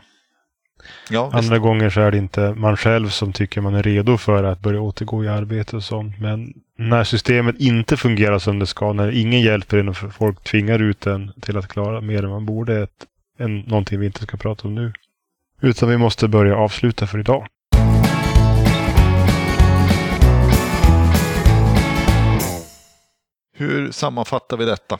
Ja, 1.09 1.29
Andra 1.33 1.59
gånger 1.59 1.89
så 1.89 2.01
är 2.01 2.11
det 2.11 2.17
inte 2.17 2.53
man 2.53 2.77
själv 2.77 3.09
som 3.09 3.33
tycker 3.33 3.61
man 3.61 3.75
är 3.75 3.83
redo 3.83 4.17
för 4.17 4.43
att 4.43 4.59
börja 4.59 4.81
återgå 4.81 5.23
i 5.23 5.27
arbete 5.27 5.75
och 5.75 5.83
sånt. 5.83 6.19
Men 6.19 6.53
när 6.77 7.03
systemet 7.03 7.55
inte 7.59 7.97
fungerar 7.97 8.39
som 8.39 8.59
det 8.59 8.65
ska, 8.65 8.93
när 8.93 9.11
ingen 9.11 9.41
hjälper 9.41 9.77
en 9.77 9.89
och 9.89 9.97
folk 9.97 10.43
tvingar 10.43 10.79
ut 10.79 11.07
en 11.07 11.31
till 11.41 11.57
att 11.57 11.67
klara 11.67 12.01
mer 12.01 12.23
än 12.23 12.29
man 12.29 12.45
borde, 12.45 12.73
är 12.75 12.87
en, 13.37 13.59
någonting 13.59 13.99
vi 13.99 14.05
inte 14.05 14.23
ska 14.23 14.37
prata 14.37 14.67
om 14.67 14.75
nu. 14.75 14.93
Utan 15.61 15.89
vi 15.89 15.97
måste 15.97 16.27
börja 16.27 16.55
avsluta 16.55 17.07
för 17.07 17.19
idag. 17.19 17.47
Hur 23.57 23.91
sammanfattar 23.91 24.57
vi 24.57 24.65
detta? 24.65 24.99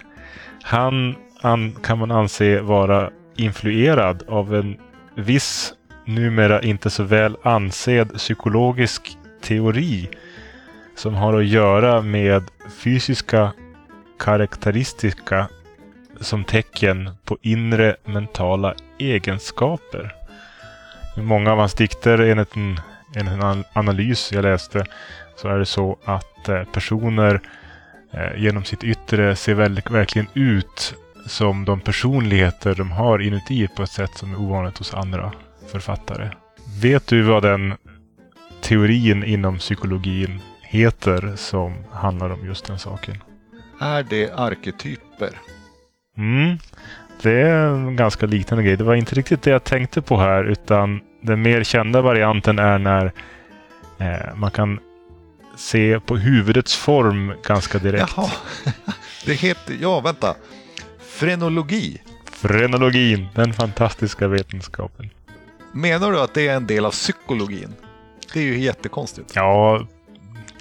Han 0.63 1.17
an, 1.41 1.77
kan 1.83 1.99
man 1.99 2.11
anse 2.11 2.61
vara 2.61 3.11
influerad 3.37 4.23
av 4.29 4.55
en 4.55 4.77
viss, 5.15 5.73
numera 6.05 6.63
inte 6.63 6.91
så 6.91 7.03
väl 7.03 7.37
ansedd 7.43 8.15
psykologisk 8.17 9.19
teori 9.41 10.09
som 10.97 11.15
har 11.15 11.39
att 11.39 11.47
göra 11.47 12.03
med 12.03 12.45
fysiska 12.79 13.53
karaktäristika 14.19 15.49
som 16.21 16.45
tecken 16.45 17.11
på 17.25 17.39
inre 17.43 17.97
mentala 18.05 18.75
egenskaper. 18.99 20.15
I 21.17 21.21
många 21.21 21.53
av 21.53 21.59
hans 21.59 21.75
dikter, 21.75 22.19
enligt 22.19 22.57
en, 22.57 22.81
enligt 23.17 23.43
en 23.43 23.65
analys 23.73 24.33
jag 24.33 24.43
läste, 24.43 24.85
så 25.37 25.49
är 25.49 25.59
det 25.59 25.67
så 25.67 25.99
att 26.05 26.49
eh, 26.49 26.65
personer 26.65 27.35
eh, 27.35 27.41
genom 28.37 28.65
sitt 28.65 28.85
yttre 28.85 29.37
ser 29.37 29.55
verkligen 29.91 30.29
ut 30.35 30.95
som 31.27 31.65
de 31.65 31.81
personligheter 31.81 32.75
de 32.75 32.91
har 32.91 33.19
inuti 33.19 33.69
på 33.77 33.83
ett 33.83 33.91
sätt 33.91 34.11
som 34.15 34.33
är 34.33 34.41
ovanligt 34.41 34.79
hos 34.79 34.95
andra 34.95 35.33
författare. 35.73 36.31
Vet 36.83 37.07
du 37.07 37.23
vad 37.23 37.43
den 37.43 37.75
teorin 38.61 39.25
inom 39.25 39.59
psykologin 39.59 40.41
heter 40.63 41.33
som 41.37 41.75
handlar 41.93 42.31
om 42.31 42.47
just 42.47 42.67
den 42.67 42.79
saken. 42.79 43.23
Är 43.81 44.03
det 44.03 44.33
arketyper? 44.33 45.31
Mm, 46.17 46.59
det 47.23 47.41
är 47.41 47.69
en 47.69 47.97
ganska 47.97 48.27
liknande 48.27 48.65
grej. 48.65 48.77
Det 48.77 48.85
var 48.85 48.95
inte 48.95 49.15
riktigt 49.15 49.43
det 49.43 49.51
jag 49.51 49.65
tänkte 49.65 50.03
på 50.03 50.17
här 50.17 50.45
utan 50.45 51.01
den 51.21 51.43
mer 51.43 51.63
kända 51.63 52.01
varianten 52.01 52.59
är 52.59 52.79
när 52.79 53.13
eh, 53.99 54.37
man 54.37 54.51
kan 54.51 54.81
se 55.59 56.01
på 56.01 56.17
huvudets 56.17 56.77
form 56.77 57.33
ganska 57.43 57.79
direkt. 57.79 58.13
Jaha, 58.17 58.31
det 59.27 59.35
heter, 59.35 59.77
ja 59.81 60.01
vänta, 60.01 60.35
frenologi. 60.99 62.03
Frenologin, 62.25 63.29
den 63.35 63.53
fantastiska 63.53 64.29
vetenskapen. 64.29 65.11
Menar 65.73 66.13
du 66.13 66.21
att 66.21 66.35
det 66.35 66.49
är 66.49 66.57
en 66.57 66.67
del 66.67 66.85
av 66.85 66.91
psykologin? 66.91 67.75
Det 68.33 68.41
är 68.41 68.45
ju 68.45 68.59
jättekonstigt. 68.59 69.33
Ja, 69.35 69.87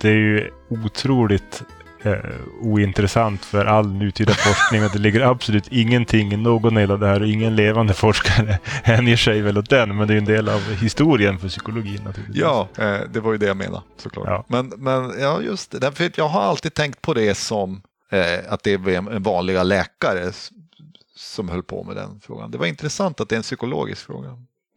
det 0.02 0.10
är 0.10 0.14
ju 0.14 0.52
otroligt 0.70 1.64
eh, 2.04 2.18
ointressant 2.62 3.46
för 3.46 3.66
all 3.66 3.94
nutida 3.94 4.34
forskning 4.34 4.84
och 4.84 4.92
det 4.94 5.00
ligger 5.00 5.22
absolut 5.22 5.68
ingenting 5.72 6.34
i 6.34 6.38
någon 6.38 6.74
del 6.74 6.92
av 6.92 7.00
det 7.00 7.08
här 7.08 7.22
och 7.22 7.28
ingen 7.28 7.56
levande 7.56 7.94
forskare 7.94 8.60
hänger 8.84 9.18
sig 9.18 9.42
väl 9.42 9.58
åt 9.58 9.70
den. 9.70 9.98
Men 9.98 10.08
det 10.08 10.14
är 10.14 10.18
en 10.18 10.26
del 10.26 10.50
av 10.50 10.62
historien 10.82 11.40
för 11.40 11.48
psykologin 11.48 12.04
naturligtvis. 12.04 12.42
Ja, 12.42 12.68
eh, 12.78 13.00
det 13.14 13.20
var 13.20 13.32
ju 13.32 13.38
det 13.38 13.46
jag 13.46 13.58
menade 13.58 13.84
såklart. 13.98 14.28
Ja. 14.28 14.46
Men, 14.48 14.74
men 14.78 15.20
ja, 15.20 15.42
just 15.42 15.82
det. 15.82 15.88
Att 15.88 16.18
jag 16.18 16.28
har 16.28 16.42
alltid 16.42 16.74
tänkt 16.74 17.02
på 17.02 17.14
det 17.14 17.36
som 17.36 17.82
eh, 18.12 18.54
att 18.54 18.64
det 18.64 18.74
är 18.74 18.90
en 18.90 19.24
vanliga 19.24 19.64
läkare 19.64 20.32
som 21.16 21.50
höll 21.50 21.64
på 21.64 21.84
med 21.84 21.96
den 21.96 22.20
frågan. 22.24 22.52
Det 22.52 22.58
var 22.58 22.66
intressant 22.66 23.22
att 23.22 23.30
det 23.30 23.36
är 23.36 23.38
en 23.38 23.44
psykologisk 23.44 24.06
fråga. 24.06 24.30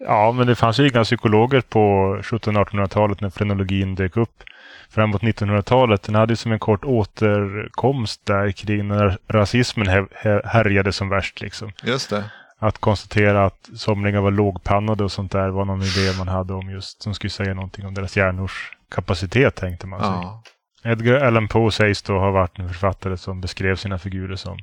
Ja, 0.04 0.32
men 0.32 0.46
det 0.46 0.54
fanns 0.54 0.80
ju 0.80 0.88
inga 0.88 1.04
psykologer 1.04 1.60
på 1.60 1.78
1700-1800-talet 2.22 3.20
när 3.20 3.30
frenologin 3.30 3.94
dök 3.94 4.16
upp. 4.16 4.42
Framåt 4.90 5.22
1900-talet, 5.22 6.02
den 6.02 6.14
hade 6.14 6.32
ju 6.32 6.36
som 6.36 6.52
en 6.52 6.58
kort 6.58 6.84
återkomst 6.84 8.26
där 8.26 8.50
kring 8.50 8.88
när 8.88 9.18
rasismen 9.28 9.86
här- 9.88 10.08
här- 10.12 10.42
härjade 10.44 10.92
som 10.92 11.08
värst. 11.08 11.40
Liksom. 11.40 11.72
Just 11.82 12.10
det. 12.10 12.24
Att 12.58 12.78
konstatera 12.78 13.44
att 13.46 13.68
somliga 13.76 14.20
var 14.20 14.30
lågpannade 14.30 15.04
och 15.04 15.12
sånt 15.12 15.32
där 15.32 15.48
var 15.48 15.64
någon 15.64 15.82
idé 15.82 16.12
man 16.18 16.28
hade 16.28 16.52
om 16.52 16.70
just 16.70 17.02
som 17.02 17.14
skulle 17.14 17.30
säga 17.30 17.54
någonting 17.54 17.86
om 17.86 17.94
deras 17.94 18.16
hjärnors 18.16 18.76
kapacitet 18.90 19.54
tänkte 19.54 19.86
man 19.86 20.00
sig. 20.00 20.08
Ja. 20.08 20.42
Edgar 20.84 21.26
Allan 21.26 21.48
Poe 21.48 21.70
sägs 21.72 22.02
då 22.02 22.18
ha 22.18 22.30
varit 22.30 22.58
en 22.58 22.68
författare 22.68 23.16
som 23.16 23.40
beskrev 23.40 23.76
sina 23.76 23.98
figurer 23.98 24.36
som 24.36 24.58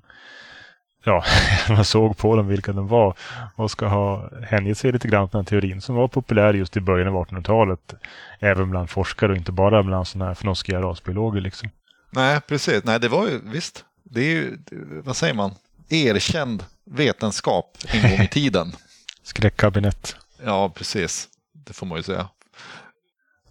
Ja, 1.08 1.24
man 1.70 1.86
såg 1.86 2.18
på 2.18 2.36
dem 2.36 2.48
vilka 2.48 2.74
de 2.74 2.88
var 2.88 3.14
och 3.56 3.72
ska 3.72 3.88
ha 3.88 4.30
hängett 4.44 4.78
sig 4.78 4.92
lite 4.92 5.08
grann 5.08 5.24
åt 5.24 5.32
den 5.32 5.46
teorin 5.46 5.82
som 5.82 5.96
var 5.96 6.08
populär 6.08 6.54
just 6.54 6.78
i 6.78 6.80
början 6.80 7.08
av 7.08 7.26
1800-talet. 7.26 7.94
Även 8.40 8.70
bland 8.70 8.90
forskare 8.90 9.32
och 9.32 9.38
inte 9.38 9.52
bara 9.52 9.84
bland 9.84 10.08
sådana 10.08 10.26
här 10.26 10.36
fnoskiga 10.36 10.82
rasbiologer 10.82 11.42
liksom. 11.42 11.70
Nej, 12.12 12.42
precis. 12.48 12.84
Nej, 12.84 13.00
det 13.00 13.08
var 13.08 13.28
ju 13.28 13.40
visst. 13.44 13.86
Det 14.04 14.22
är 14.22 14.30
ju, 14.30 14.58
vad 15.04 15.16
säger 15.16 15.34
man, 15.34 15.52
erkänd 15.90 16.64
vetenskap 16.86 17.78
en 17.88 18.02
gång 18.02 18.26
i 18.26 18.28
tiden. 18.28 18.72
Skräckkabinett. 19.24 20.16
Ja, 20.46 20.70
precis. 20.76 21.28
Det 21.54 21.74
får 21.74 21.86
man 21.86 21.98
ju 21.98 22.04
säga. 22.04 22.28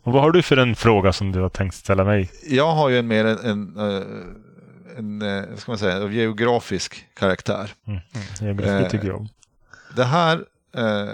Och 0.03 0.13
vad 0.13 0.23
har 0.23 0.31
du 0.31 0.43
för 0.43 0.57
en 0.57 0.77
fråga 0.77 1.13
som 1.13 1.33
du 1.33 1.41
har 1.41 1.49
tänkt 1.49 1.75
ställa 1.75 2.05
mig? 2.05 2.31
Jag 2.49 2.73
har 2.73 2.89
ju 2.89 2.99
en 2.99 3.07
mer 3.07 3.25
en, 3.25 3.39
en, 3.39 3.77
eh, 3.77 4.07
en, 4.99 5.23
eh, 5.23 5.45
vad 5.51 5.59
ska 5.59 5.71
man 5.73 5.79
säga, 5.79 6.03
av 6.03 6.13
geografisk 6.13 7.07
karaktär. 7.15 7.75
Mm. 7.87 8.01
Geografi 8.41 8.85
Eh, 8.85 8.91
tycker 8.91 9.07
jag 9.07 9.17
om. 9.17 9.29
Det 9.97 10.05
här 10.05 10.45
eh, 10.77 11.09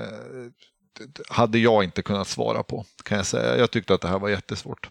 hade 1.29 1.59
jag 1.59 1.85
inte 1.85 2.03
kunnat 2.03 2.29
svara 2.29 2.63
på, 2.63 2.85
kan 3.05 3.17
jag 3.17 3.27
säga. 3.27 3.57
Jag 3.59 3.71
tyckte 3.71 3.95
att 3.95 4.01
det 4.01 4.09
här 4.09 4.19
var 4.19 4.29
jättesvårt. 4.29 4.91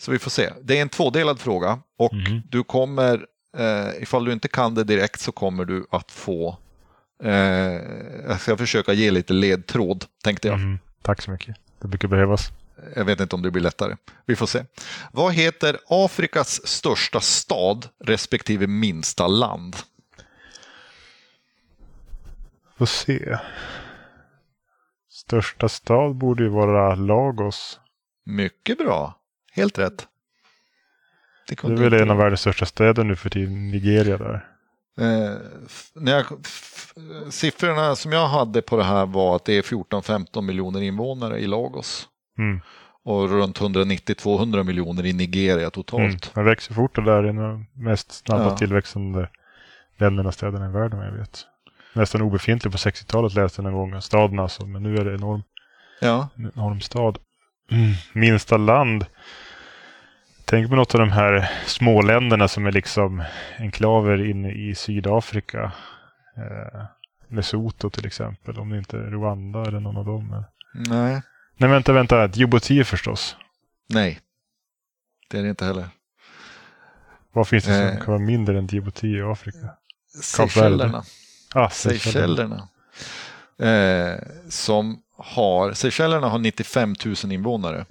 Så 0.00 0.10
vi 0.10 0.18
får 0.18 0.30
se. 0.30 0.50
Det 0.62 0.78
är 0.78 0.82
en 0.82 0.88
tvådelad 0.88 1.40
fråga 1.40 1.78
och 1.98 2.14
Mhm. 2.14 2.42
du 2.50 2.64
kommer, 2.64 3.26
eh, 3.56 4.02
ifall 4.02 4.24
du 4.24 4.32
inte 4.32 4.48
kan 4.48 4.74
det 4.74 4.84
direkt 4.84 5.20
så 5.20 5.32
kommer 5.32 5.64
du 5.64 5.86
att 5.90 6.10
få, 6.10 6.58
eh, 7.22 7.32
jag 8.28 8.40
ska 8.40 8.56
försöka 8.56 8.92
ge 8.92 9.10
lite 9.10 9.32
ledtråd, 9.32 10.04
tänkte 10.24 10.48
jag. 10.48 10.58
Mhm. 10.58 10.78
Tack 11.02 11.22
så 11.22 11.30
mycket. 11.30 11.56
Det 11.80 11.88
brukar 11.88 12.08
behövas. 12.08 12.50
Jag 12.96 13.04
vet 13.04 13.20
inte 13.20 13.36
om 13.36 13.42
det 13.42 13.50
blir 13.50 13.62
lättare. 13.62 13.96
Vi 14.26 14.36
får 14.36 14.46
se. 14.46 14.64
Vad 15.12 15.32
heter 15.32 15.78
Afrikas 15.88 16.66
största 16.66 17.20
stad 17.20 17.88
respektive 18.04 18.66
minsta 18.66 19.26
land? 19.26 19.76
Får 22.76 22.86
se. 22.86 23.38
Största 25.10 25.68
stad 25.68 26.14
borde 26.14 26.42
ju 26.42 26.48
vara 26.48 26.94
Lagos. 26.94 27.80
Mycket 28.24 28.78
bra. 28.78 29.20
Helt 29.52 29.78
rätt. 29.78 30.06
Det, 31.48 31.62
Det 31.62 31.72
är 31.72 31.90
väl 31.90 32.02
en 32.02 32.10
av 32.10 32.16
världens 32.16 32.40
största 32.40 32.66
städer 32.66 33.04
nu 33.04 33.16
för 33.16 33.30
tiden, 33.30 33.70
Nigeria 33.70 34.18
där. 34.18 34.48
Eh, 35.00 35.36
när 35.94 36.12
jag, 36.12 36.26
siffrorna 37.32 37.96
som 37.96 38.12
jag 38.12 38.28
hade 38.28 38.62
på 38.62 38.76
det 38.76 38.84
här 38.84 39.06
var 39.06 39.36
att 39.36 39.44
det 39.44 39.52
är 39.52 39.62
14-15 39.62 40.42
miljoner 40.42 40.82
invånare 40.82 41.38
i 41.38 41.46
Lagos. 41.46 42.08
Mm. 42.38 42.60
Och 43.04 43.28
runt 43.30 43.60
190-200 43.60 44.62
miljoner 44.64 45.06
i 45.06 45.12
Nigeria 45.12 45.58
Mm. 45.58 45.70
totalt. 45.70 46.34
Den 46.34 46.44
växer 46.44 46.74
fort 46.74 46.98
och 46.98 47.04
där 47.04 47.22
är 47.24 47.32
de 47.32 47.66
mest 47.72 48.12
snabba 48.12 48.44
Ja. 48.44 48.56
tillväxande 48.56 49.28
länderna 49.98 50.32
städerna 50.32 50.66
i 50.68 50.72
världen 50.72 51.00
jag 51.00 51.12
vet. 51.12 51.46
Nästan 51.94 52.22
obefintlig 52.22 52.72
på 52.72 52.78
60-talet 52.78 53.34
läste 53.34 53.62
jag 53.62 53.72
någon 53.72 53.90
gång. 53.90 54.00
Staden 54.02 54.38
alltså, 54.38 54.66
men 54.66 54.82
nu 54.82 54.96
är 54.96 55.04
det 55.04 55.14
enorm, 55.14 55.42
Ja. 56.00 56.28
en 56.36 56.50
enorm 56.56 56.80
stad. 56.80 57.18
Mm. 57.70 57.92
Minsta 58.12 58.56
land. 58.56 59.06
Tänk 60.44 60.68
på 60.68 60.76
något 60.76 60.94
av 60.94 61.00
de 61.00 61.10
här 61.10 61.50
småländerna 61.66 62.48
som 62.48 62.66
är 62.66 62.72
liksom 62.72 63.22
enklaver 63.58 64.30
inne 64.30 64.52
i 64.52 64.74
Sydafrika. 64.74 65.72
Eh, 66.36 66.82
Lesotho 67.28 67.90
till 67.90 68.06
exempel, 68.06 68.58
om 68.58 68.70
det 68.70 68.78
inte 68.78 68.96
är 68.96 69.02
Rwanda 69.10 69.62
eller 69.62 69.80
någon 69.80 69.96
av 69.96 70.04
dem. 70.04 70.44
Nej. 70.74 71.22
Nej, 71.56 71.70
vänta, 71.70 71.92
vänta. 71.92 72.26
Djibouti 72.32 72.84
förstås. 72.84 73.36
Nej. 73.88 74.20
Det 75.30 75.38
är 75.38 75.42
det 75.42 75.48
inte 75.48 75.64
heller. 75.64 75.88
Vad 77.32 77.48
finns 77.48 77.64
det 77.64 77.74
som 77.78 77.86
Eh. 77.86 77.96
kan 78.04 78.06
vara 78.06 78.18
mindre 78.18 78.58
än 78.58 78.66
Djibouti 78.66 79.08
i 79.08 79.22
Afrika? 79.22 79.58
Seychellerna. 80.22 81.04
Ah, 81.54 81.70
Seychellerna. 81.70 82.68
Eh, 83.58 84.18
som 84.48 85.02
har, 85.16 85.72
Seychellerna 85.72 86.28
har 86.28 86.38
95 86.38 86.94
000 87.04 87.32
invånare. 87.32 87.86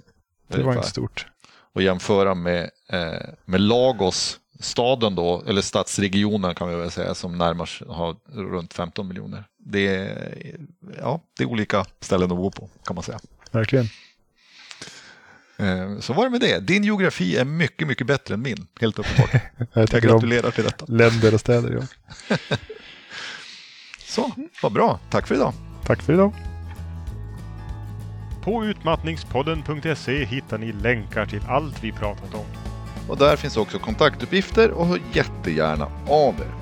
Det 0.48 0.62
var 0.62 0.74
inte 0.74 0.88
stort. 0.88 1.26
Och 1.72 1.82
jämföra 1.82 2.34
med, 2.34 2.70
eh, 2.88 3.28
med 3.44 3.60
Lagos, 3.60 4.40
staden 4.60 5.14
då, 5.14 5.42
eller 5.46 5.62
stadsregionen 5.62 6.54
kan 6.54 6.68
vi 6.68 6.74
väl 6.74 6.90
säga, 6.90 7.14
som 7.14 7.38
närmar 7.38 7.92
har 7.92 8.16
runt 8.32 8.74
15 8.74 9.08
miljoner. 9.08 9.44
Det 9.58 9.86
är, 9.96 10.56
ja, 11.00 11.20
det 11.36 11.42
är 11.42 11.48
olika 11.48 11.84
ställen 12.00 12.30
att 12.32 12.36
bo 12.36 12.50
på 12.50 12.68
kan 12.84 12.94
man 12.94 13.02
säga. 13.02 13.18
Verkligen. 13.54 13.88
Eh, 15.56 15.98
så 16.00 16.12
var 16.12 16.24
det 16.24 16.30
med 16.30 16.40
det. 16.40 16.60
Din 16.60 16.84
geografi 16.84 17.36
är 17.36 17.44
mycket, 17.44 17.88
mycket 17.88 18.06
bättre 18.06 18.34
än 18.34 18.42
min, 18.42 18.66
helt 18.80 18.98
uppenbart. 18.98 19.30
Jag 19.72 19.88
Jag 19.92 20.02
gratulerar 20.02 20.50
till 20.50 20.64
detta. 20.64 20.84
länder 20.88 21.34
och 21.34 21.40
städer. 21.40 21.86
Ja. 22.28 22.36
Så, 23.98 24.30
vad 24.62 24.72
bra. 24.72 25.00
Tack 25.10 25.26
för 25.26 25.34
idag. 25.34 25.52
Tack 25.84 26.02
för 26.02 26.12
idag. 26.12 26.32
På 28.42 28.64
utmattningspodden.se 28.64 30.24
hittar 30.24 30.58
ni 30.58 30.72
länkar 30.72 31.26
till 31.26 31.40
allt 31.48 31.84
vi 31.84 31.92
pratat 31.92 32.34
om. 32.34 32.46
Och 33.08 33.18
där 33.18 33.36
finns 33.36 33.56
också 33.56 33.78
kontaktuppgifter 33.78 34.70
och 34.70 34.86
hör 34.86 35.00
jättegärna 35.12 35.88
av 36.08 36.34
er. 36.40 36.54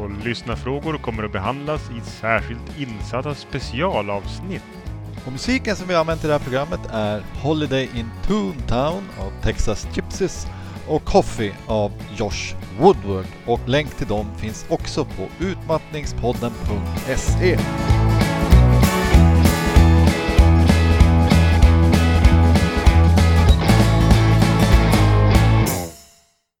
Och 0.00 0.10
lyssnarfrågor 0.24 0.98
kommer 0.98 1.22
att 1.22 1.32
behandlas 1.32 1.90
i 1.90 2.00
särskilt 2.20 2.78
insatta 2.78 3.34
specialavsnitt. 3.34 4.62
Och 5.26 5.32
musiken 5.32 5.76
som 5.76 5.88
vi 5.88 5.94
har 5.94 6.00
använt 6.00 6.24
i 6.24 6.26
det 6.26 6.32
här 6.32 6.40
programmet 6.40 6.80
är 6.90 7.22
Holiday 7.42 7.88
in 7.94 8.10
Toontown 8.26 9.08
av 9.20 9.32
Texas 9.42 9.86
Gypsies 9.94 10.46
och 10.88 11.04
Coffee 11.04 11.54
av 11.66 11.92
Josh 12.16 12.54
Woodward. 12.80 13.26
Och 13.46 13.68
länk 13.68 13.94
till 13.94 14.06
dem 14.06 14.26
finns 14.38 14.66
också 14.68 15.04
på 15.04 15.44
utmattningspodden.se. 15.44 17.58